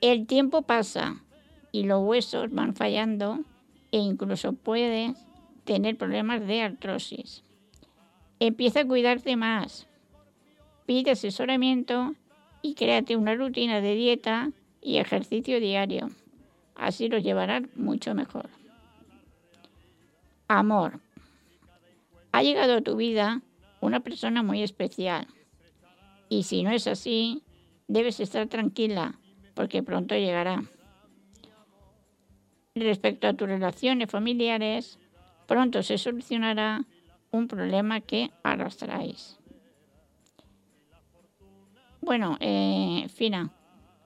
El 0.01 0.27
tiempo 0.27 0.61
pasa 0.61 1.21
y 1.73 1.83
los 1.83 2.01
huesos 2.01 2.51
van 2.51 2.73
fallando 2.73 3.39
e 3.91 3.97
incluso 3.97 4.53
puedes 4.53 5.17
tener 5.65 5.97
problemas 5.97 6.45
de 6.47 6.61
artrosis. 6.61 7.43
Empieza 8.39 8.81
a 8.81 8.87
cuidarte 8.87 9.35
más. 9.35 9.87
Pide 10.85 11.11
asesoramiento 11.11 12.15
y 12.61 12.75
créate 12.75 13.17
una 13.17 13.35
rutina 13.35 13.81
de 13.81 13.95
dieta 13.95 14.51
y 14.81 14.97
ejercicio 14.97 15.59
diario. 15.59 16.09
Así 16.75 17.09
lo 17.09 17.17
llevarás 17.17 17.63
mucho 17.75 18.15
mejor. 18.15 18.49
Amor. 20.47 21.01
Ha 22.31 22.41
llegado 22.41 22.75
a 22.75 22.81
tu 22.81 22.95
vida 22.95 23.41
una 23.81 23.99
persona 23.99 24.43
muy 24.43 24.63
especial. 24.63 25.27
Y 26.29 26.43
si 26.43 26.63
no 26.63 26.71
es 26.71 26.87
así, 26.87 27.43
debes 27.89 28.21
estar 28.21 28.47
tranquila 28.47 29.19
porque 29.59 29.83
pronto 29.83 30.15
llegará. 30.15 30.63
Respecto 32.75 33.27
a 33.27 33.33
tus 33.33 33.49
relaciones 33.49 34.09
familiares, 34.09 34.97
pronto 35.47 35.83
se 35.83 35.97
solucionará 35.97 36.85
un 37.31 37.49
problema 37.49 37.99
que 37.99 38.31
arrastráis. 38.41 39.37
Bueno, 41.99 42.37
eh, 42.39 43.07
Fina, 43.13 43.49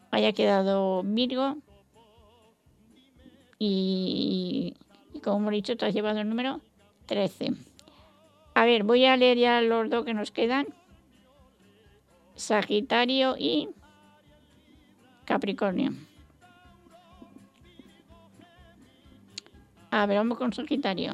haya 0.09 0.31
quedado 0.31 1.03
Virgo 1.03 1.57
y, 3.59 4.73
como 5.23 5.37
hemos 5.37 5.51
dicho, 5.51 5.77
te 5.77 5.85
has 5.85 5.93
llevado 5.93 6.19
el 6.19 6.29
número 6.29 6.61
13. 7.05 7.53
A 8.55 8.65
ver, 8.65 8.83
voy 8.85 9.05
a 9.05 9.15
leer 9.17 9.37
ya 9.37 9.61
los 9.61 9.87
dos 9.91 10.03
que 10.03 10.15
nos 10.15 10.31
quedan. 10.31 10.65
Sagitario 12.33 13.35
y 13.37 13.69
Capricornio. 15.25 15.93
A 19.91 20.05
ver, 20.05 20.17
vamos 20.17 20.37
con 20.37 20.51
Sagitario. 20.53 21.13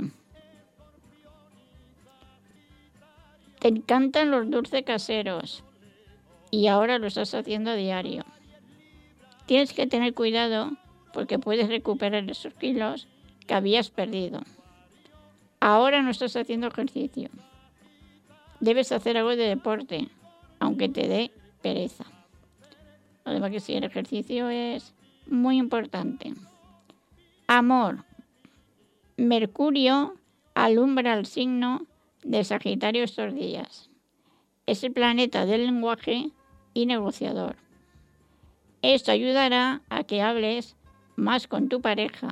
Te 3.59 3.67
encantan 3.67 4.31
los 4.31 4.49
dulces 4.49 4.83
caseros 4.83 5.63
y 6.49 6.67
ahora 6.67 6.97
lo 6.97 7.07
estás 7.07 7.33
haciendo 7.33 7.71
a 7.71 7.75
diario. 7.75 8.23
Tienes 9.45 9.73
que 9.73 9.85
tener 9.85 10.13
cuidado 10.13 10.71
porque 11.11 11.39
puedes 11.39 11.67
recuperar 11.67 12.29
esos 12.29 12.53
kilos 12.53 13.07
que 13.47 13.53
habías 13.53 13.89
perdido. 13.89 14.41
Ahora 15.59 16.01
no 16.01 16.11
estás 16.11 16.35
haciendo 16.35 16.67
ejercicio. 16.67 17.29
Debes 18.61 18.91
hacer 18.91 19.17
algo 19.17 19.31
de 19.31 19.49
deporte, 19.49 20.07
aunque 20.59 20.87
te 20.87 21.07
dé 21.07 21.31
pereza. 21.61 22.05
Además 23.29 23.51
que 23.51 23.77
el 23.77 23.83
ejercicio 23.83 24.49
es 24.49 24.95
muy 25.27 25.57
importante. 25.57 26.33
Amor. 27.45 28.03
Mercurio 29.17 30.15
alumbra 30.55 31.13
el 31.13 31.27
signo 31.27 31.85
de 32.23 32.43
Sagitario 32.43 33.03
estos 33.03 33.35
días. 33.35 33.91
es 34.65 34.83
el 34.83 34.93
planeta 34.93 35.45
del 35.45 35.65
lenguaje 35.67 36.31
y 36.73 36.87
negociador. 36.87 37.55
Esto 38.81 39.11
ayudará 39.11 39.81
a 39.89 40.03
que 40.05 40.23
hables 40.23 40.75
más 41.15 41.47
con 41.47 41.69
tu 41.69 41.81
pareja 41.81 42.29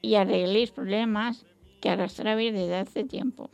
y 0.00 0.14
arregléis 0.14 0.70
problemas 0.70 1.44
que 1.82 1.90
arrastrabais 1.90 2.54
desde 2.54 2.76
hace 2.76 3.04
tiempo. 3.04 3.50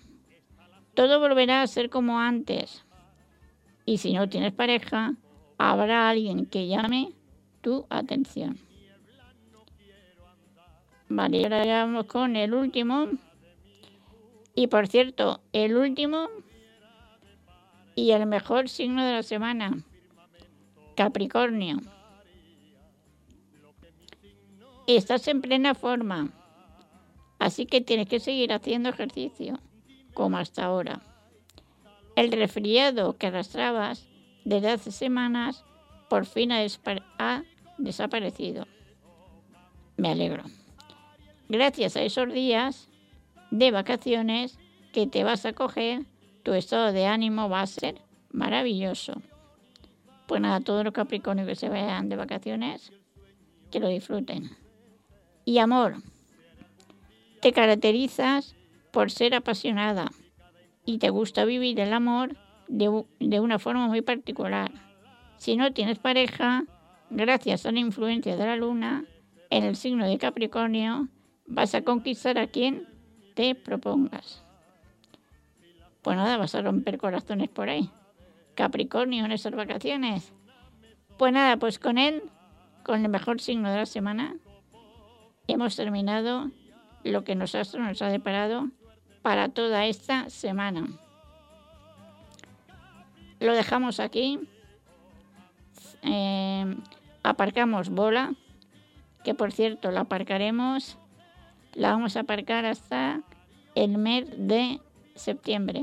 Todo 0.94 1.18
volverá 1.18 1.62
a 1.62 1.66
ser 1.66 1.90
como 1.90 2.20
antes. 2.20 2.84
Y 3.84 3.98
si 3.98 4.12
no 4.12 4.28
tienes 4.28 4.52
pareja, 4.52 5.14
habrá 5.70 6.10
alguien 6.10 6.46
que 6.46 6.66
llame 6.66 7.12
tu 7.60 7.86
atención. 7.88 8.58
Vale, 11.08 11.44
ahora 11.44 11.64
ya 11.64 11.84
vamos 11.84 12.06
con 12.06 12.34
el 12.34 12.52
último. 12.52 13.08
Y 14.56 14.66
por 14.66 14.88
cierto, 14.88 15.40
el 15.52 15.76
último 15.76 16.28
y 17.94 18.10
el 18.10 18.26
mejor 18.26 18.68
signo 18.68 19.04
de 19.04 19.12
la 19.12 19.22
semana, 19.22 19.78
Capricornio. 20.96 21.78
Estás 24.88 25.28
en 25.28 25.42
plena 25.42 25.74
forma, 25.76 26.30
así 27.38 27.66
que 27.66 27.80
tienes 27.80 28.08
que 28.08 28.18
seguir 28.18 28.52
haciendo 28.52 28.88
ejercicio, 28.88 29.60
como 30.12 30.38
hasta 30.38 30.64
ahora. 30.64 31.02
El 32.16 32.32
resfriado 32.32 33.16
que 33.16 33.28
arrastrabas 33.28 34.11
desde 34.44 34.70
hace 34.70 34.92
semanas 34.92 35.64
por 36.08 36.26
fin 36.26 36.52
ha, 36.52 36.64
ha 37.18 37.42
desaparecido. 37.78 38.66
Me 39.96 40.10
alegro. 40.10 40.44
Gracias 41.48 41.96
a 41.96 42.02
esos 42.02 42.32
días 42.32 42.88
de 43.50 43.70
vacaciones 43.70 44.58
que 44.92 45.06
te 45.06 45.24
vas 45.24 45.44
a 45.46 45.52
coger, 45.52 46.02
tu 46.42 46.52
estado 46.52 46.92
de 46.92 47.06
ánimo 47.06 47.48
va 47.48 47.62
a 47.62 47.66
ser 47.66 48.00
maravilloso. 48.30 49.14
Pues 50.26 50.40
nada, 50.40 50.60
todos 50.60 50.84
los 50.84 50.92
Capricornios 50.92 51.46
que 51.46 51.56
se 51.56 51.68
vean 51.68 52.08
de 52.08 52.16
vacaciones, 52.16 52.92
que 53.70 53.80
lo 53.80 53.88
disfruten. 53.88 54.50
Y 55.44 55.58
amor, 55.58 55.96
te 57.40 57.52
caracterizas 57.52 58.54
por 58.90 59.10
ser 59.10 59.34
apasionada 59.34 60.10
y 60.84 60.98
te 60.98 61.10
gusta 61.10 61.44
vivir 61.44 61.80
el 61.80 61.92
amor 61.92 62.36
de, 62.68 63.04
de 63.20 63.40
una 63.40 63.58
forma 63.58 63.86
muy 63.88 64.02
particular. 64.02 64.70
Si 65.36 65.56
no 65.56 65.72
tienes 65.72 65.98
pareja, 65.98 66.64
gracias 67.10 67.66
a 67.66 67.72
la 67.72 67.80
influencia 67.80 68.36
de 68.36 68.46
la 68.46 68.56
luna 68.56 69.04
en 69.50 69.64
el 69.64 69.76
signo 69.76 70.06
de 70.06 70.18
Capricornio, 70.18 71.08
vas 71.46 71.74
a 71.74 71.82
conquistar 71.82 72.38
a 72.38 72.46
quien 72.46 72.88
te 73.34 73.54
propongas. 73.54 74.44
Pues 76.02 76.16
nada, 76.16 76.36
vas 76.36 76.54
a 76.54 76.62
romper 76.62 76.98
corazones 76.98 77.48
por 77.48 77.68
ahí. 77.68 77.90
Capricornio 78.54 79.24
en 79.24 79.32
esas 79.32 79.54
vacaciones. 79.54 80.32
Pues 81.18 81.32
nada, 81.32 81.56
pues 81.56 81.78
con 81.78 81.98
él, 81.98 82.22
con 82.82 83.02
el 83.04 83.08
mejor 83.08 83.40
signo 83.40 83.70
de 83.70 83.76
la 83.76 83.86
semana, 83.86 84.36
hemos 85.46 85.76
terminado 85.76 86.50
lo 87.04 87.24
que 87.24 87.34
nos 87.34 87.54
nos 87.74 88.02
ha 88.02 88.08
deparado 88.08 88.68
para 89.22 89.48
toda 89.48 89.86
esta 89.86 90.28
semana. 90.30 90.86
Lo 93.42 93.54
dejamos 93.54 93.98
aquí. 93.98 94.38
Eh, 96.02 96.76
aparcamos 97.24 97.90
bola, 97.90 98.34
que 99.24 99.34
por 99.34 99.50
cierto 99.50 99.90
la 99.90 100.02
aparcaremos, 100.02 100.96
la 101.74 101.90
vamos 101.90 102.16
a 102.16 102.20
aparcar 102.20 102.66
hasta 102.66 103.20
el 103.74 103.98
mes 103.98 104.26
de 104.36 104.80
septiembre. 105.16 105.82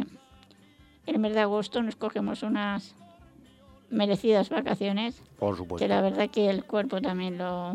El 1.05 1.19
mes 1.19 1.33
de 1.33 1.41
agosto 1.41 1.83
nos 1.83 1.97
cogemos 1.97 2.43
unas 2.43 2.95
merecidas 3.89 4.49
vacaciones. 4.49 5.21
Por 5.37 5.57
supuesto. 5.57 5.83
Que 5.83 5.89
la 5.89 6.01
verdad 6.01 6.29
que 6.29 6.49
el 6.49 6.63
cuerpo 6.63 7.01
también 7.01 7.37
lo, 7.37 7.73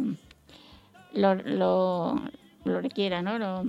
lo, 1.12 1.34
lo, 1.34 2.22
lo 2.64 2.80
requiera, 2.80 3.20
¿no? 3.20 3.38
Lo, 3.38 3.64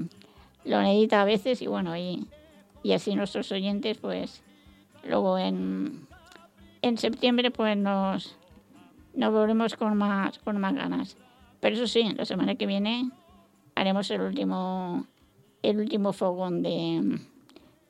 lo, 0.63 0.81
necesita 0.81 1.21
a 1.21 1.25
veces 1.25 1.61
y 1.61 1.67
bueno, 1.67 1.97
y, 1.97 2.25
y, 2.83 2.93
así 2.93 3.15
nuestros 3.15 3.51
oyentes, 3.51 3.97
pues 3.97 4.44
luego 5.05 5.37
en, 5.37 6.07
en 6.81 6.97
septiembre 6.97 7.51
pues 7.51 7.77
nos, 7.77 8.37
nos 9.13 9.31
volvemos 9.33 9.75
con 9.75 9.97
más, 9.97 10.39
con 10.39 10.59
más 10.59 10.73
ganas. 10.75 11.17
Pero 11.59 11.75
eso 11.75 11.87
sí, 11.87 12.03
la 12.15 12.25
semana 12.25 12.55
que 12.55 12.65
viene 12.65 13.09
haremos 13.75 14.09
el 14.11 14.21
último, 14.21 15.05
el 15.61 15.79
último 15.79 16.13
fogón 16.13 16.61
de, 16.61 17.19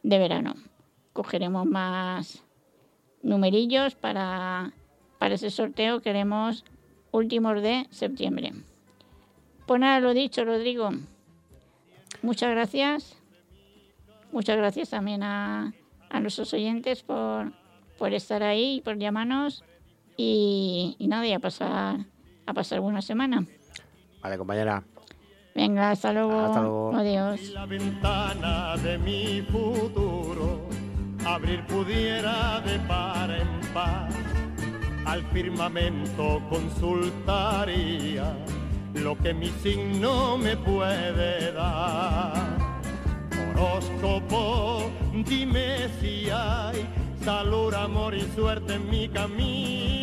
de 0.04 0.20
verano. 0.20 0.56
Cogeremos 1.14 1.66
más 1.66 2.44
numerillos 3.22 3.96
para, 3.96 4.72
para 5.18 5.36
ese 5.36 5.50
sorteo 5.50 6.02
que 6.02 6.12
haremos 6.12 6.64
últimos 7.12 7.62
de 7.62 7.88
septiembre. 7.90 8.54
Pues 9.66 9.82
nada, 9.82 10.00
lo 10.00 10.14
dicho, 10.14 10.46
Rodrigo. 10.46 10.92
Muchas 12.22 12.52
gracias. 12.52 13.18
Muchas 14.32 14.58
gracias 14.58 14.90
también 14.90 15.24
a, 15.24 15.74
a 16.10 16.20
nuestros 16.20 16.54
oyentes 16.54 17.04
por, 17.04 17.54
por 17.98 18.14
estar 18.14 18.44
ahí 18.44 18.82
por 18.84 18.98
llamarnos. 18.98 19.64
Y, 20.18 20.96
y 20.98 21.08
nada, 21.08 21.28
y 21.28 21.34
a 21.34 21.40
pasar, 21.40 22.06
a 22.46 22.54
pasar 22.54 22.80
buena 22.80 23.02
semana. 23.02 23.46
Vale, 24.22 24.38
compañera. 24.38 24.84
Venga, 25.54 25.92
hasta 25.92 26.12
luego. 26.12 26.40
Hasta 26.40 26.62
luego. 26.62 26.96
Adiós. 26.96 27.40
Si 27.40 27.54
la 27.54 27.66
ventana 27.66 28.76
de 28.78 28.98
mi 28.98 29.42
futuro 29.42 30.68
abrir 31.26 31.66
pudiera 31.66 32.62
de 32.62 32.80
par 32.80 33.32
en 33.32 33.62
par, 33.74 34.10
al 35.06 35.24
firmamento 35.32 36.42
consultaría 36.50 38.36
lo 38.96 39.18
que 39.18 39.34
mi 39.34 39.48
signo 39.48 40.38
me 40.38 40.58
puede 40.58 41.52
dar. 41.54 42.65
Horóscopo, 43.58 44.92
dime 45.26 45.88
si 46.02 46.30
hay 46.30 46.86
salud, 47.24 47.74
amor 47.74 48.14
y 48.14 48.22
suerte 48.36 48.74
en 48.74 48.90
mi 48.90 49.08
camino 49.08 49.95